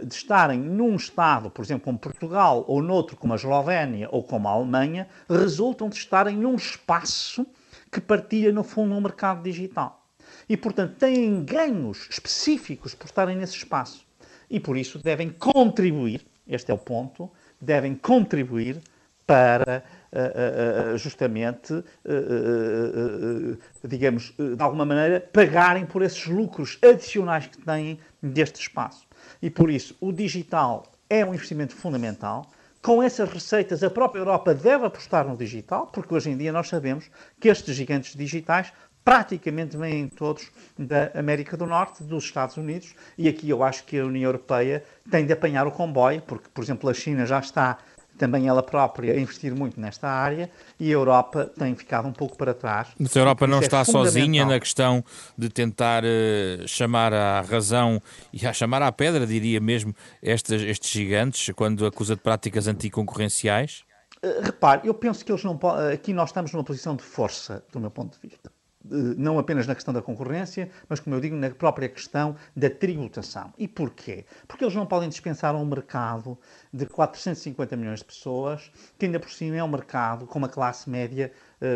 de 0.06 0.14
estarem 0.14 0.60
num 0.60 0.96
Estado, 0.96 1.50
por 1.50 1.64
exemplo, 1.64 1.86
como 1.86 1.98
Portugal, 1.98 2.66
ou 2.68 2.82
noutro 2.82 3.16
como 3.16 3.34
a 3.34 3.36
Eslovénia 3.38 4.10
ou 4.12 4.22
como 4.24 4.48
a 4.48 4.52
Alemanha, 4.52 5.08
resultam 5.30 5.88
de 5.88 5.96
estarem 5.96 6.36
num 6.36 6.56
espaço 6.56 7.46
que 7.92 8.02
partilha, 8.02 8.52
no 8.52 8.64
fundo, 8.64 8.94
um 8.94 9.02
mercado 9.02 9.42
digital. 9.42 10.06
E, 10.50 10.58
portanto, 10.58 10.96
têm 10.98 11.44
ganhos 11.44 12.08
específicos 12.10 12.94
por 12.94 13.06
estarem 13.06 13.38
nesse 13.38 13.56
espaço. 13.56 14.06
E, 14.50 14.60
por 14.60 14.76
isso, 14.76 15.00
devem 15.00 15.30
contribuir, 15.30 16.26
este 16.48 16.72
é 16.72 16.74
o 16.74 16.78
ponto, 16.78 17.32
devem 17.60 17.96
contribuir 17.96 18.82
para 19.26 19.84
eh, 20.12 20.98
justamente, 20.98 21.74
digamos, 23.84 24.34
de 24.38 24.62
alguma 24.62 24.86
maneira, 24.86 25.20
pagarem 25.20 25.86
por 25.86 26.02
esses 26.04 26.26
lucros 26.28 26.78
adicionais 26.82 27.48
que 27.48 27.58
têm 27.58 28.00
deste 28.22 28.62
espaço. 28.62 29.05
E 29.46 29.50
por 29.52 29.70
isso, 29.70 29.96
o 30.02 30.12
digital 30.12 30.92
é 31.08 31.24
um 31.24 31.32
investimento 31.32 31.76
fundamental. 31.76 32.50
Com 32.82 33.04
essas 33.04 33.30
receitas, 33.30 33.84
a 33.84 33.92
própria 33.92 34.22
Europa 34.22 34.56
deve 34.56 34.88
apostar 34.88 35.28
no 35.28 35.38
digital, 35.38 35.86
porque 35.86 36.16
hoje 36.16 36.32
em 36.32 36.38
dia 36.38 36.52
nós 36.52 36.68
sabemos 36.68 37.12
que 37.40 37.48
estes 37.48 37.76
gigantes 37.76 38.16
digitais 38.16 38.74
praticamente 39.04 39.78
vêm 39.78 40.08
todos 40.08 40.50
da 40.76 41.12
América 41.14 41.56
do 41.56 41.68
Norte, 41.68 42.04
dos 42.04 42.24
Estados 42.24 42.58
Unidos, 42.58 42.96
e 43.16 43.30
aqui 43.30 43.48
eu 43.48 43.62
acho 43.62 43.84
que 43.84 44.00
a 44.00 44.06
União 44.08 44.30
Europeia 44.30 44.84
tem 45.12 45.28
de 45.28 45.34
apanhar 45.34 45.68
o 45.68 45.72
comboio, 45.72 46.24
porque, 46.24 46.50
por 46.52 46.64
exemplo, 46.64 46.90
a 46.90 46.94
China 46.96 47.24
já 47.28 47.38
está 47.38 47.78
também 48.18 48.48
ela 48.48 48.64
própria 48.64 49.14
a 49.14 49.20
investir 49.20 49.54
muito 49.54 49.80
nesta 49.80 50.08
área 50.08 50.50
e 50.80 50.90
a 50.90 50.94
Europa 50.94 51.52
tem 51.58 51.76
ficado 51.76 52.08
um 52.08 52.14
pouco 52.14 52.38
para 52.38 52.54
trás. 52.54 52.90
Mas 52.98 53.16
a 53.16 53.20
Europa 53.20 53.48
não 53.48 53.60
é 53.60 53.62
está 53.62 53.80
é 53.80 53.84
sozinha 53.84 54.46
na 54.46 54.60
questão 54.60 55.04
de 55.38 55.50
tentar 55.50 56.04
uh, 56.04 56.68
chamar 56.68 57.14
à 57.14 57.42
razão 57.42 58.02
e 58.32 58.46
a 58.46 58.54
chamar 58.54 58.82
à 58.82 58.92
pedra, 58.92 59.26
diria 59.26 59.60
mesmo, 59.60 59.94
estes, 60.22 60.62
estes 60.62 60.92
gigantes, 60.92 61.54
quando 61.56 61.86
acusa 61.86 62.16
de 62.16 62.22
práticas 62.22 62.68
anticoncorrenciais? 62.68 63.84
Uh, 64.24 64.42
repare, 64.42 64.88
eu 64.88 64.94
penso 64.94 65.24
que 65.24 65.32
eles 65.32 65.44
não 65.44 65.60
aqui 65.94 66.14
nós 66.14 66.30
estamos 66.30 66.52
numa 66.52 66.64
posição 66.64 66.96
de 66.96 67.04
força, 67.04 67.64
do 67.72 67.80
meu 67.80 67.92
ponto 67.92 68.20
de 68.20 68.28
vista 68.28 68.55
não 68.90 69.40
apenas 69.40 69.68
na 69.68 69.76
questão 69.76 69.94
da 69.94 70.02
concorrência, 70.02 70.70
mas, 70.88 71.00
como 71.00 71.16
eu 71.16 71.22
digo, 71.22 71.36
na 71.36 71.50
própria 71.50 71.90
questão 71.90 72.36
da 72.56 72.70
tributação. 72.70 73.54
E 73.58 73.68
porquê? 73.68 74.26
Porque 74.48 74.64
eles 74.64 74.76
não 74.76 74.86
podem 74.86 75.10
dispensar 75.10 75.56
um 75.56 75.66
mercado 75.66 76.38
de 76.72 76.86
450 76.86 77.76
milhões 77.76 78.00
de 78.00 78.06
pessoas, 78.06 78.72
que 78.98 79.06
ainda 79.06 79.20
por 79.20 79.32
cima 79.32 79.56
é 79.58 79.64
um 79.64 79.68
mercado 79.68 80.26
com 80.28 80.40
uma 80.40 80.50
classe 80.50 80.90
média 80.90 81.32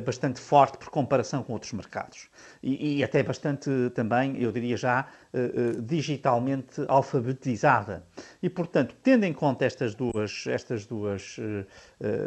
bastante 0.06 0.40
forte 0.40 0.78
por 0.78 0.90
comparação 0.90 1.44
com 1.44 1.54
outros 1.54 1.72
mercados. 1.74 2.28
E, 2.62 2.98
e 2.98 3.04
até 3.04 3.24
bastante 3.24 3.70
também, 3.96 4.42
eu 4.42 4.52
diria 4.52 4.78
já, 4.78 5.08
uh, 5.34 5.78
uh, 5.78 5.82
digitalmente 5.82 6.84
alfabetizada. 6.88 8.04
E, 8.42 8.50
portanto, 8.50 8.96
tendo 9.02 9.24
em 9.24 9.34
conta 9.34 9.66
estas 9.66 9.96
duas, 9.96 10.46
estas 10.48 10.86
duas 10.86 11.38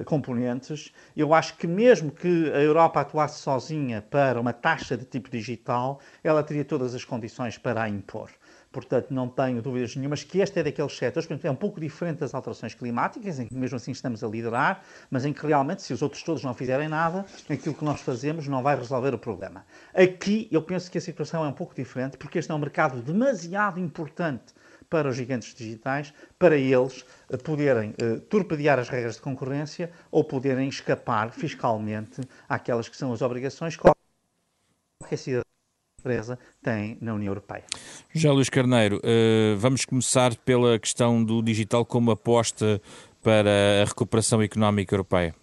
componentes, 0.07 0.93
eu 1.17 1.33
acho 1.35 1.57
que 1.57 1.67
mesmo 1.67 2.11
que 2.11 2.51
a 2.53 2.61
Europa 2.61 3.01
atuasse 3.01 3.41
sozinha 3.41 4.03
para 4.03 4.41
uma 4.41 4.53
taxa 4.53 4.97
de 4.97 5.05
tipo 5.05 5.31
digital, 5.31 6.01
ela 6.23 6.43
teria 6.43 6.65
todas 6.65 6.95
as 6.95 7.05
condições 7.05 7.59
para 7.59 7.83
a 7.83 7.89
impor. 7.89 8.31
Portanto, 8.73 9.11
não 9.11 9.29
tenho 9.29 9.61
dúvidas 9.61 9.95
nenhumas 9.95 10.25
que 10.25 10.41
este 10.41 10.59
é 10.59 10.63
daqueles 10.63 10.97
setores, 10.97 11.27
portanto, 11.27 11.45
é 11.45 11.51
um 11.51 11.57
pouco 11.57 11.79
diferente 11.79 12.21
das 12.21 12.35
alterações 12.35 12.75
climáticas, 12.75 13.39
em 13.39 13.47
que 13.47 13.55
mesmo 13.55 13.77
assim 13.77 13.93
estamos 13.93 14.25
a 14.25 14.27
liderar, 14.27 14.83
mas 15.11 15.27
em 15.27 15.33
que 15.33 15.47
realmente, 15.47 15.83
se 15.83 15.93
os 15.93 16.01
outros 16.01 16.23
todos 16.23 16.43
não 16.43 16.55
fizerem 16.55 16.89
nada, 16.89 17.27
aquilo 17.51 17.75
que 17.75 17.85
nós 17.85 18.01
fazemos 18.01 18.49
não 18.49 18.63
vai 18.63 18.75
resolver 18.75 19.15
o 19.15 19.19
problema. 19.19 19.65
Aqui, 19.95 20.49
eu 20.51 20.63
penso 20.63 20.91
que 20.91 20.97
a 20.97 21.01
situação 21.01 21.45
é 21.45 21.49
um 21.49 21.53
pouco 21.53 21.75
diferente, 21.75 22.17
porque 22.17 22.39
este 22.39 22.51
é 22.51 22.55
um 22.55 22.59
mercado 22.59 23.03
demasiado 23.03 23.79
importante 23.79 24.55
para 24.89 25.09
os 25.09 25.17
gigantes 25.17 25.55
digitais, 25.55 26.13
para 26.39 26.57
eles 26.57 27.05
eh, 27.31 27.37
poderem 27.39 27.91
uh, 27.91 28.21
torpedear 28.21 28.79
as 28.79 28.91
regras 28.91 29.15
de 29.15 29.23
concorrência 29.23 29.91
ou 30.11 30.23
poderem 30.23 30.69
escapar 30.69 31.31
fiscalmente 31.31 32.21
àquelas 32.47 32.91
que 32.91 32.97
são 32.97 33.11
as 33.11 33.23
obrigações 33.23 33.75
que 33.75 33.83
qualquer 33.83 35.17
cidadão 35.17 35.42
empresa 36.03 36.39
tem 36.61 36.99
na 37.01 37.15
União 37.15 37.31
Europeia. 37.31 37.63
José 38.13 38.31
Luís 38.31 38.51
Carneiro, 38.51 38.97
uh, 38.97 39.57
vamos 39.57 39.85
começar 39.85 40.35
pela 40.37 40.79
questão 40.79 41.23
do 41.23 41.41
digital 41.41 41.85
como 41.87 42.11
aposta 42.11 42.83
para 43.23 43.83
a 43.83 43.85
recuperação 43.85 44.43
económica 44.43 44.93
europeia. 44.95 45.35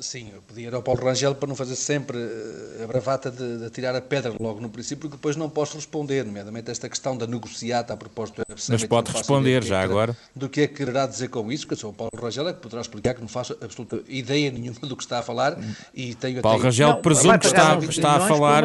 Sim, 0.00 0.30
eu 0.34 0.42
podia 0.42 0.68
ir 0.68 0.74
ao 0.74 0.82
Paulo 0.82 1.04
Rangel 1.04 1.34
para 1.34 1.48
não 1.48 1.56
fazer 1.56 1.74
sempre 1.74 2.18
eh, 2.18 2.84
a 2.84 2.86
bravata 2.86 3.30
de, 3.30 3.58
de 3.58 3.70
tirar 3.70 3.94
a 3.96 4.00
pedra 4.00 4.32
logo 4.38 4.60
no 4.60 4.68
princípio, 4.68 5.02
porque 5.02 5.16
depois 5.16 5.36
não 5.36 5.50
posso 5.50 5.76
responder, 5.76 6.24
nomeadamente 6.24 6.70
esta 6.70 6.88
questão 6.88 7.16
da 7.16 7.26
negociata 7.26 7.94
a 7.94 7.96
propósito 7.96 8.42
do 8.42 8.54
Mas 8.68 8.84
pode 8.84 9.10
responder 9.10 9.64
já 9.64 9.80
agora. 9.80 10.16
Do 10.34 10.48
que 10.48 10.62
é 10.62 10.66
que 10.66 10.74
quererá 10.74 11.06
dizer 11.06 11.28
com 11.28 11.50
isso, 11.50 11.66
que 11.66 11.72
eu 11.72 11.76
sou 11.76 11.90
o 11.90 11.92
Paulo 11.92 12.12
Rangel, 12.16 12.48
é 12.48 12.52
que 12.52 12.60
poderá 12.60 12.80
explicar 12.80 13.14
que 13.14 13.20
não 13.20 13.28
faço 13.28 13.56
absoluta 13.60 14.00
ideia 14.08 14.50
nenhuma 14.50 14.80
do 14.82 14.96
que 14.96 15.02
está 15.02 15.18
a 15.18 15.22
falar 15.22 15.58
e 15.92 16.14
tenho 16.14 16.40
Paulo 16.42 16.62
Rangel, 16.62 16.88
não, 16.90 17.02
presumo 17.02 17.38
que 17.38 17.46
está, 17.46 17.78
está 17.78 18.16
a 18.16 18.20
falar, 18.20 18.64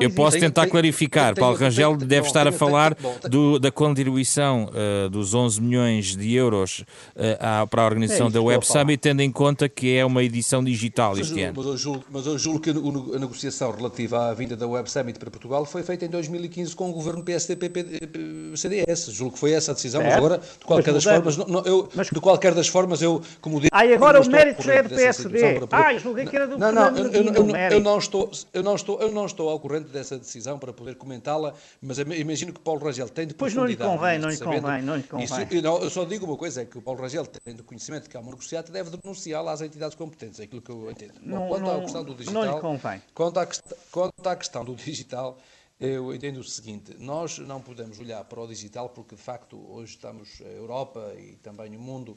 eu 0.00 0.10
posso 0.10 0.38
tentar 0.38 0.66
clarificar, 0.66 1.34
Paulo 1.34 1.56
Rangel 1.56 1.96
deve 1.96 2.26
estar 2.26 2.46
a 2.46 2.52
falar 2.52 2.94
do, 3.28 3.58
da 3.58 3.70
contribuição 3.70 4.70
uh, 4.70 5.08
dos 5.08 5.32
11 5.32 5.62
milhões 5.62 6.16
de 6.16 6.34
euros 6.34 6.80
uh, 6.80 7.66
para 7.68 7.82
a 7.82 7.86
organização 7.86 8.26
é 8.26 8.30
da 8.30 8.42
Web 8.42 8.66
Summit, 8.66 8.98
tendo 8.98 9.20
em 9.20 9.30
conta 9.30 9.68
que 9.68 9.96
é 9.96 10.04
uma 10.04 10.22
edição 10.22 10.62
de 10.62 10.73
digital 10.74 11.16
este 11.18 11.40
ano. 11.42 11.54
Mas 11.56 11.66
eu, 11.66 11.76
julgo, 11.76 12.04
mas 12.10 12.26
eu 12.26 12.38
julgo 12.38 12.60
que 12.60 12.70
a 12.70 13.18
negociação 13.18 13.70
relativa 13.70 14.28
à 14.28 14.34
vinda 14.34 14.56
da 14.56 14.66
Web 14.66 14.90
Summit 14.90 15.18
para 15.18 15.30
Portugal 15.30 15.64
foi 15.64 15.82
feita 15.82 16.04
em 16.04 16.08
2015 16.08 16.74
com 16.74 16.90
o 16.90 16.92
governo 16.92 17.22
PSD-CDS. 17.22 19.10
Julgo 19.12 19.34
que 19.34 19.38
foi 19.38 19.52
essa 19.52 19.70
a 19.72 19.74
decisão, 19.74 20.02
mas 20.02 20.14
agora, 20.14 20.38
de 20.38 20.64
qualquer 20.64 20.92
das 20.92 21.04
formas, 21.04 21.36
não, 21.36 21.64
eu, 21.64 21.88
mas... 21.94 22.08
de 22.08 22.20
qualquer 22.20 22.54
das 22.54 22.68
formas, 22.68 23.00
eu, 23.02 23.22
como 23.40 23.60
disse... 23.60 23.70
Ai, 23.72 23.92
agora 23.94 24.20
o 24.20 24.28
mérito 24.28 24.62
já 24.62 24.74
é 24.74 24.82
do 24.82 24.88
PSD. 24.88 25.60
Poder... 25.60 25.68
Ah, 25.70 25.96
julguei 25.96 26.26
que 26.26 26.36
era 26.36 26.46
do 26.46 26.58
não, 26.58 26.72
não, 26.72 26.96
eu, 26.96 27.06
eu, 27.10 27.24
eu, 27.24 27.56
eu, 27.72 27.80
não 27.80 27.98
estou, 27.98 28.30
eu, 28.52 28.62
não 28.62 28.74
estou, 28.74 29.00
eu 29.00 29.12
não 29.12 29.26
estou 29.26 29.48
ao 29.48 29.60
corrente 29.60 29.88
dessa 29.90 30.18
decisão 30.18 30.58
para 30.58 30.72
poder 30.72 30.96
comentá-la, 30.96 31.54
mas 31.80 31.98
imagino 31.98 32.52
que 32.52 32.60
Paulo 32.60 32.84
Rangel 32.84 33.08
tem 33.08 33.26
de 33.26 33.34
Pois 33.34 33.54
não 33.54 33.66
lhe 33.66 33.76
convém, 33.76 34.18
não 34.18 34.28
lhe 34.28 34.38
convém, 34.38 34.82
não 34.82 34.96
lhe 34.96 35.02
convém. 35.02 35.24
Isso, 35.24 35.34
não, 35.62 35.78
eu 35.82 35.90
só 35.90 36.04
digo 36.04 36.26
uma 36.26 36.36
coisa, 36.36 36.62
é 36.62 36.64
que 36.64 36.78
o 36.78 36.82
Paulo 36.82 37.00
Rangel, 37.00 37.26
tendo 37.44 37.62
conhecimento 37.62 38.04
de 38.04 38.08
que 38.08 38.16
há 38.16 38.20
uma 38.20 38.30
negociata, 38.30 38.72
deve 38.72 38.90
denunciá-la 38.96 39.52
às 39.52 39.60
entidades 39.60 39.94
competentes. 39.94 40.40
É 40.40 40.44
aquilo 40.44 40.62
que 40.64 40.70
eu 40.70 40.90
entendo. 40.90 41.14
Não, 41.22 41.48
quanto 41.48 41.62
não, 41.62 41.76
à 41.76 41.80
questão 41.82 42.04
do 42.04 42.14
digital, 42.14 42.44
não 42.44 42.54
lhe 42.54 42.60
convém. 42.60 43.02
Quanto 43.14 43.38
à, 43.38 43.48
quanto 43.90 44.26
à 44.26 44.36
questão 44.36 44.64
do 44.64 44.74
digital, 44.74 45.38
eu 45.78 46.14
entendo 46.14 46.38
o 46.38 46.44
seguinte: 46.44 46.96
nós 46.98 47.38
não 47.38 47.60
podemos 47.60 47.98
olhar 47.98 48.24
para 48.24 48.40
o 48.40 48.46
digital 48.46 48.88
porque, 48.88 49.14
de 49.14 49.22
facto, 49.22 49.56
hoje 49.70 49.94
estamos, 49.94 50.40
a 50.40 50.48
Europa 50.48 51.14
e 51.18 51.36
também 51.36 51.76
o 51.76 51.80
mundo 51.80 52.16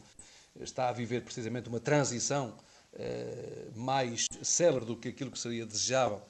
está 0.60 0.89
a 0.89 0.91
viver 0.91 1.21
precisamente 1.21 1.69
uma 1.69 1.79
transição 1.79 2.55
eh, 2.93 3.67
mais 3.75 4.25
célere 4.41 4.86
do 4.86 4.95
que 4.95 5.10
aquilo 5.10 5.29
que 5.29 5.38
seria 5.38 5.65
desejável 5.65 6.21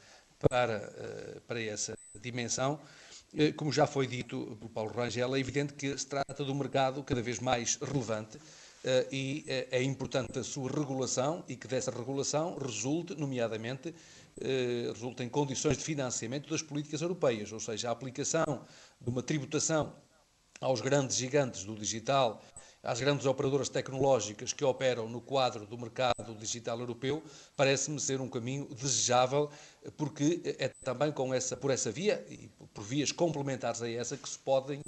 para, 0.50 0.74
eh, 0.74 1.42
para 1.48 1.62
essa 1.62 1.98
dimensão. 2.20 2.80
Eh, 3.36 3.52
como 3.52 3.72
já 3.72 3.86
foi 3.86 4.08
dito 4.08 4.58
pelo 4.60 4.70
Paulo 4.70 4.92
Rangel, 4.92 5.36
é 5.36 5.40
evidente 5.40 5.74
que 5.74 5.98
se 5.98 6.06
trata 6.06 6.44
de 6.44 6.52
um 6.52 6.56
mercado 6.56 7.04
cada 7.04 7.22
vez 7.22 7.40
mais 7.40 7.78
relevante 7.78 8.38
eh, 8.38 8.42
e 9.12 9.44
eh, 9.48 9.68
é 9.72 9.84
importante 9.84 10.40
a 10.40 10.44
sua 10.44 10.72
regulação 10.72 11.44
e 11.48 11.56
que 11.56 11.68
dessa 11.68 11.92
regulação 11.92 12.58
resulte, 12.58 13.16
nomeadamente, 13.16 13.94
eh, 14.40 14.90
resulte 14.94 15.24
em 15.24 15.30
condições 15.30 15.78
de 15.78 15.84
financiamento 15.84 16.50
das 16.50 16.62
políticas 16.62 17.02
europeias, 17.02 17.52
ou 17.52 17.60
seja, 17.60 17.90
a 17.90 17.92
aplicação 17.92 18.66
de 19.02 19.10
uma 19.10 19.22
tributação 19.22 19.94
aos 20.62 20.82
grandes 20.82 21.18
gigantes 21.18 21.64
do 21.64 21.76
digital, 21.76 22.42
às 22.82 23.02
grandes 23.02 23.26
operadoras 23.26 23.68
tecnológicas 23.68 24.54
que 24.54 24.64
operam 24.64 25.10
no 25.10 25.20
quadro 25.20 25.66
do 25.66 25.78
mercado 25.78 26.34
digital 26.36 26.80
europeu, 26.80 27.22
parece-me 27.56 28.00
ser 28.00 28.22
um 28.22 28.30
caminho 28.30 28.66
desejável, 28.74 29.50
porque 29.98 30.42
é 30.58 30.70
também 30.84 31.12
com 31.12 31.34
essa, 31.34 31.58
por 31.58 31.72
essa 31.72 31.92
via 31.92 32.26
e 32.30 32.50
por 32.74 32.84
vias 32.84 33.12
complementares 33.12 33.82
a 33.82 33.90
essa 33.90 34.16
que 34.16 34.30
se 34.30 34.40
podem 34.40 34.82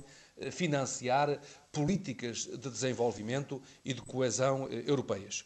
financiar 0.51 1.39
políticas 1.71 2.45
de 2.45 2.69
desenvolvimento 2.69 3.61
e 3.83 3.93
de 3.93 4.01
coesão 4.01 4.67
eh, 4.71 4.83
europeias. 4.87 5.45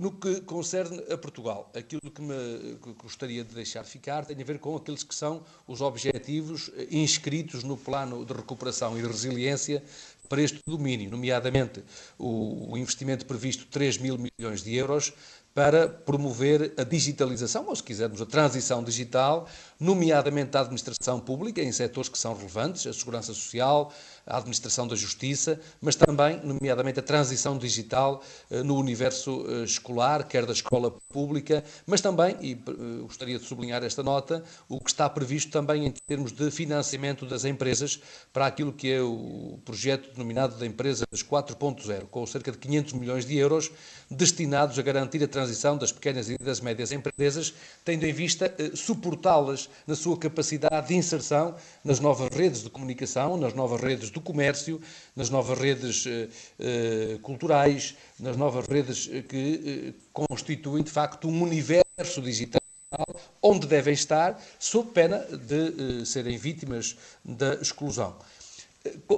No 0.00 0.12
que 0.12 0.40
concerne 0.40 1.02
a 1.12 1.18
Portugal, 1.18 1.70
aquilo 1.76 2.00
que 2.10 2.22
me 2.22 2.78
gostaria 2.96 3.44
de 3.44 3.54
deixar 3.54 3.84
ficar 3.84 4.24
tem 4.24 4.40
a 4.40 4.44
ver 4.44 4.58
com 4.58 4.74
aqueles 4.74 5.02
que 5.02 5.14
são 5.14 5.44
os 5.66 5.82
objetivos 5.82 6.70
inscritos 6.90 7.62
no 7.62 7.76
plano 7.76 8.24
de 8.24 8.32
recuperação 8.32 8.98
e 8.98 9.02
de 9.02 9.06
resiliência 9.06 9.82
para 10.30 10.40
este 10.40 10.60
domínio, 10.66 11.10
nomeadamente 11.10 11.84
o, 12.18 12.76
investimento 12.76 13.26
previsto 13.26 13.64
de 13.64 13.70
3 13.70 13.98
mil 13.98 14.18
milhões 14.18 14.62
de 14.62 14.74
euros 14.74 15.12
para 15.54 15.88
promover 15.88 16.74
a 16.76 16.84
digitalização, 16.84 17.66
ou 17.66 17.74
se 17.74 17.82
quisermos, 17.82 18.20
a 18.20 18.26
transição 18.26 18.84
digital, 18.84 19.48
nomeadamente 19.78 20.56
a 20.56 20.60
administração 20.60 21.20
pública, 21.20 21.60
em 21.62 21.70
setores 21.70 22.08
que 22.08 22.18
são 22.18 22.34
relevantes, 22.34 22.86
a 22.86 22.92
segurança 22.92 23.32
social, 23.34 23.92
a 24.26 24.38
administração 24.38 24.88
da 24.88 24.96
justiça, 24.96 25.60
mas 25.80 25.94
também, 25.94 26.40
nomeadamente, 26.42 26.98
a 26.98 27.02
transição 27.02 27.56
digital 27.56 28.22
eh, 28.50 28.62
no 28.62 28.76
universo 28.76 29.44
eh, 29.48 29.64
escolar, 29.64 30.26
quer 30.26 30.44
da 30.44 30.52
escola 30.52 30.92
pública, 31.08 31.62
mas 31.86 32.00
também, 32.00 32.36
e 32.40 32.52
eh, 32.52 33.02
gostaria 33.02 33.38
de 33.38 33.44
sublinhar 33.44 33.84
esta 33.84 34.02
nota, 34.02 34.42
o 34.68 34.80
que 34.80 34.90
está 34.90 35.08
previsto 35.08 35.52
também 35.52 35.86
em 35.86 35.94
termos 36.08 36.32
de 36.32 36.50
financiamento 36.50 37.24
das 37.24 37.44
empresas 37.44 38.00
para 38.32 38.46
aquilo 38.46 38.72
que 38.72 38.90
é 38.90 39.00
o 39.00 39.60
projeto 39.64 40.12
denominado 40.12 40.56
de 40.56 40.66
Empresas 40.66 41.06
4.0, 41.14 42.06
com 42.10 42.26
cerca 42.26 42.50
de 42.50 42.58
500 42.58 42.92
milhões 42.94 43.24
de 43.24 43.36
euros 43.36 43.70
destinados 44.10 44.78
a 44.78 44.82
garantir 44.82 45.22
a 45.22 45.28
transição 45.28 45.76
das 45.76 45.92
pequenas 45.92 46.28
e 46.28 46.36
das 46.38 46.60
médias 46.60 46.90
empresas, 46.90 47.54
tendo 47.84 48.04
em 48.04 48.12
vista 48.12 48.52
suportá-las 48.74 49.65
na 49.86 49.94
sua 49.94 50.16
capacidade 50.16 50.88
de 50.88 50.94
inserção 50.94 51.54
nas 51.84 52.00
novas 52.00 52.28
redes 52.28 52.62
de 52.62 52.70
comunicação, 52.70 53.36
nas 53.36 53.54
novas 53.54 53.80
redes 53.80 54.10
do 54.10 54.20
comércio, 54.20 54.80
nas 55.14 55.30
novas 55.30 55.58
redes 55.58 56.06
eh, 56.06 56.28
eh, 56.58 57.18
culturais, 57.22 57.94
nas 58.18 58.36
novas 58.36 58.66
redes 58.66 59.08
eh, 59.12 59.22
que 59.22 59.94
constituem, 60.12 60.82
de 60.82 60.90
facto, 60.90 61.28
um 61.28 61.42
universo 61.42 62.22
digital 62.22 62.60
onde 63.42 63.66
devem 63.66 63.94
estar, 63.94 64.40
sob 64.58 64.90
pena 64.92 65.18
de 65.18 66.06
serem 66.06 66.38
vítimas 66.38 66.96
da 67.24 67.54
exclusão. 67.54 68.16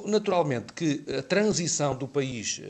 Naturalmente 0.07 0.73
que 0.73 1.05
a 1.19 1.23
transição 1.23 1.95
do 1.95 2.09
país, 2.09 2.61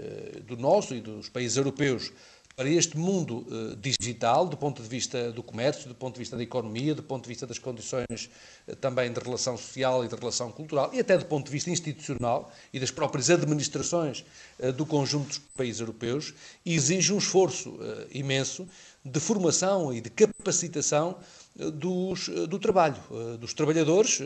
do 0.45 0.57
nosso 0.57 0.95
e 0.95 1.01
dos 1.01 1.29
países 1.29 1.57
europeus, 1.57 2.13
para 2.59 2.69
este 2.69 2.99
mundo 2.99 3.47
uh, 3.47 3.77
digital, 3.77 4.45
do 4.45 4.57
ponto 4.57 4.83
de 4.83 4.89
vista 4.89 5.31
do 5.31 5.45
comércio, 5.45 5.89
do 5.89 5.95
ponto 5.95 6.15
de 6.15 6.19
vista 6.19 6.37
da 6.37 6.43
economia, 6.43 6.93
do 6.93 7.05
ponto 7.05 7.23
de 7.23 7.29
vista 7.29 7.47
das 7.47 7.57
condições 7.57 8.29
uh, 8.67 8.75
também 8.75 9.13
de 9.13 9.21
relação 9.21 9.57
social 9.57 10.05
e 10.05 10.09
de 10.09 10.17
relação 10.17 10.51
cultural, 10.51 10.91
e 10.93 10.99
até 10.99 11.17
do 11.17 11.25
ponto 11.25 11.47
de 11.47 11.53
vista 11.53 11.71
institucional 11.71 12.51
e 12.73 12.81
das 12.81 12.91
próprias 12.91 13.31
administrações 13.31 14.25
uh, 14.59 14.73
do 14.73 14.85
conjunto 14.85 15.29
dos 15.29 15.39
países 15.39 15.81
europeus, 15.81 16.35
exige 16.67 17.13
um 17.13 17.19
esforço 17.19 17.79
imenso 18.11 18.67
de 19.05 19.21
formação 19.21 19.95
e 19.95 20.01
de 20.01 20.11
capacitação 20.11 21.17
dos, 21.59 22.29
do 22.49 22.59
trabalho, 22.59 22.97
dos 23.41 23.53
trabalhadores, 23.53 24.21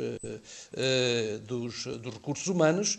dos, 1.46 1.86
dos 1.86 2.14
recursos 2.14 2.46
humanos, 2.46 2.98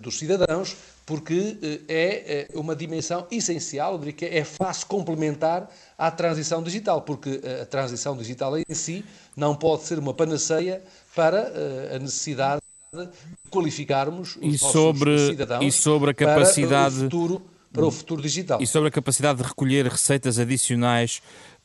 dos 0.00 0.18
cidadãos, 0.18 0.76
porque 1.06 1.58
é 1.88 2.48
uma 2.52 2.76
dimensão 2.76 3.26
essencial, 3.30 3.92
eu 3.92 3.98
diria 3.98 4.12
que 4.12 4.24
é 4.26 4.44
face 4.44 4.84
complementar 4.84 5.70
à 5.96 6.10
transição 6.10 6.62
digital, 6.62 7.00
porque 7.02 7.40
a 7.62 7.64
transição 7.64 8.16
digital 8.16 8.58
em 8.58 8.74
si 8.74 9.04
não 9.34 9.54
pode 9.54 9.84
ser 9.84 9.98
uma 9.98 10.12
panaceia 10.12 10.82
para 11.14 11.50
a 11.94 11.98
necessidade 11.98 12.60
de 12.92 13.08
qualificarmos 13.50 14.36
os 14.36 14.54
e 14.54 14.58
sobre, 14.58 15.28
cidadãos 15.28 15.64
e 15.64 15.72
sobre 15.72 16.10
a 16.10 16.14
capacidade 16.14 16.96
para 16.96 17.06
o 17.06 17.10
futuro 17.10 17.42
para 17.70 17.86
o 17.86 17.90
futuro 17.90 18.22
digital. 18.22 18.60
E 18.62 18.66
sobre 18.66 18.88
a 18.88 18.90
capacidade 18.90 19.42
de 19.42 19.46
recolher 19.46 19.86
receitas 19.86 20.38
adicionais 20.38 21.20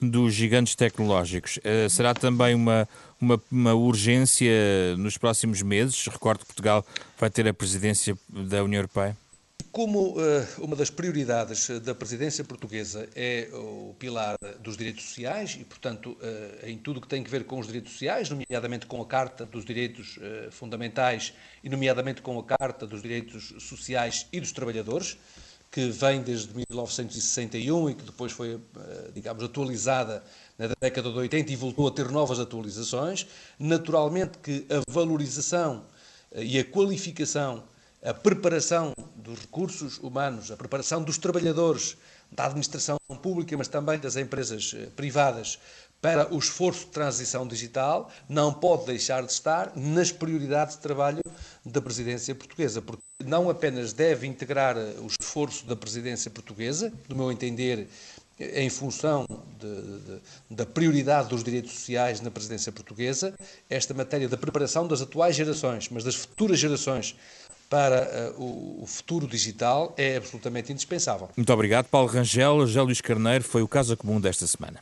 dos 0.09 0.33
gigantes 0.33 0.75
tecnológicos. 0.75 1.57
Uh, 1.57 1.89
será 1.89 2.13
também 2.13 2.55
uma, 2.55 2.87
uma, 3.19 3.41
uma, 3.51 3.73
urgência 3.73 4.95
nos 4.97 5.17
próximos 5.17 5.61
meses? 5.61 6.07
Recordo 6.07 6.39
que 6.39 6.47
Portugal 6.47 6.85
vai 7.17 7.29
ter 7.29 7.47
a 7.47 7.53
presidência 7.53 8.17
da 8.29 8.63
União 8.63 8.79
Europeia. 8.79 9.17
Como 9.71 10.09
uh, 10.09 10.21
uma 10.59 10.75
das 10.75 10.91
prioridades 10.91 11.67
da 11.81 11.95
presidência 11.95 12.43
portuguesa 12.43 13.09
é 13.15 13.49
o 13.53 13.95
pilar 13.97 14.35
dos 14.59 14.77
direitos 14.77 15.03
sociais 15.05 15.57
e, 15.59 15.63
portanto, 15.63 16.11
uh, 16.11 16.67
em 16.67 16.77
tudo 16.77 17.01
que 17.01 17.07
tem 17.07 17.23
a 17.25 17.27
ver 17.27 17.45
com 17.45 17.57
os 17.57 17.65
direitos 17.65 17.93
sociais, 17.93 18.29
nomeadamente 18.29 18.85
com 18.85 19.01
a 19.01 19.05
Carta 19.05 19.45
dos 19.45 19.65
Direitos 19.65 20.19
Fundamentais 20.51 21.33
e, 21.63 21.69
nomeadamente, 21.69 22.21
com 22.21 22.37
a 22.37 22.43
Carta 22.43 22.85
dos 22.85 23.01
Direitos 23.01 23.53
Sociais 23.57 24.27
e 24.31 24.39
dos 24.39 24.51
Trabalhadores, 24.51 25.17
que 25.73 25.89
vem 25.89 26.21
desde 26.21 26.53
1961 26.53 27.89
e 27.89 27.95
que 27.95 28.03
depois 28.03 28.31
foi, 28.31 28.53
eh, 28.53 29.09
digamos, 29.11 29.43
atualizada 29.43 30.23
na 30.55 30.67
década 30.79 31.11
de 31.11 31.17
80 31.17 31.51
e 31.51 31.55
voltou 31.55 31.87
a 31.87 31.91
ter 31.91 32.11
novas 32.11 32.39
atualizações. 32.39 33.25
Naturalmente 33.57 34.37
que 34.37 34.67
a 34.69 34.83
valorização 34.87 35.83
eh, 36.31 36.43
e 36.43 36.59
a 36.59 36.63
qualificação, 36.63 37.63
a 38.03 38.13
preparação 38.13 38.93
dos 39.15 39.39
recursos 39.39 39.97
humanos, 39.97 40.51
a 40.51 40.55
preparação 40.55 41.01
dos 41.01 41.17
trabalhadores, 41.17 41.97
da 42.31 42.45
administração 42.45 42.97
pública, 43.23 43.57
mas 43.57 43.67
também 43.67 43.97
das 43.97 44.15
empresas 44.15 44.75
eh, 44.75 44.89
privadas, 44.95 45.57
para 46.03 46.33
o 46.35 46.37
esforço 46.37 46.81
de 46.81 46.87
transição 46.87 47.47
digital, 47.47 48.11
não 48.27 48.53
pode 48.53 48.87
deixar 48.87 49.23
de 49.23 49.31
estar 49.31 49.71
nas 49.73 50.11
prioridades 50.11 50.75
de 50.75 50.81
trabalho 50.81 51.21
da 51.65 51.81
presidência 51.81 52.35
portuguesa, 52.35 52.81
porque 52.81 53.01
não 53.23 53.49
apenas 53.49 53.93
deve 53.93 54.27
integrar 54.27 54.75
o 54.75 55.07
esforço 55.07 55.65
da 55.65 55.77
presidência 55.77 56.29
portuguesa, 56.29 56.91
do 57.07 57.15
meu 57.15 57.31
entender, 57.31 57.87
em 58.37 58.69
função 58.69 59.25
de, 59.57 59.99
de, 59.99 60.21
da 60.51 60.65
prioridade 60.65 61.29
dos 61.29 61.41
direitos 61.41 61.71
sociais 61.71 62.19
na 62.19 62.29
presidência 62.29 62.69
portuguesa, 62.73 63.33
esta 63.69 63.93
matéria 63.93 64.27
da 64.27 64.35
preparação 64.35 64.85
das 64.85 65.01
atuais 65.01 65.37
gerações, 65.37 65.87
mas 65.89 66.03
das 66.03 66.15
futuras 66.15 66.59
gerações 66.59 67.15
para 67.69 68.33
uh, 68.37 68.81
o, 68.83 68.85
futuro 68.85 69.25
digital 69.25 69.93
é 69.95 70.17
absolutamente 70.17 70.69
indispensável. 70.69 71.29
Muito 71.37 71.53
obrigado, 71.53 71.85
Paulo 71.85 72.09
Rangel. 72.09 72.67
José 72.67 72.81
Luís 72.81 72.99
Carneiro 72.99 73.45
foi 73.45 73.61
o 73.61 73.69
caso 73.69 73.95
comum 73.95 74.19
desta 74.19 74.45
semana. 74.45 74.81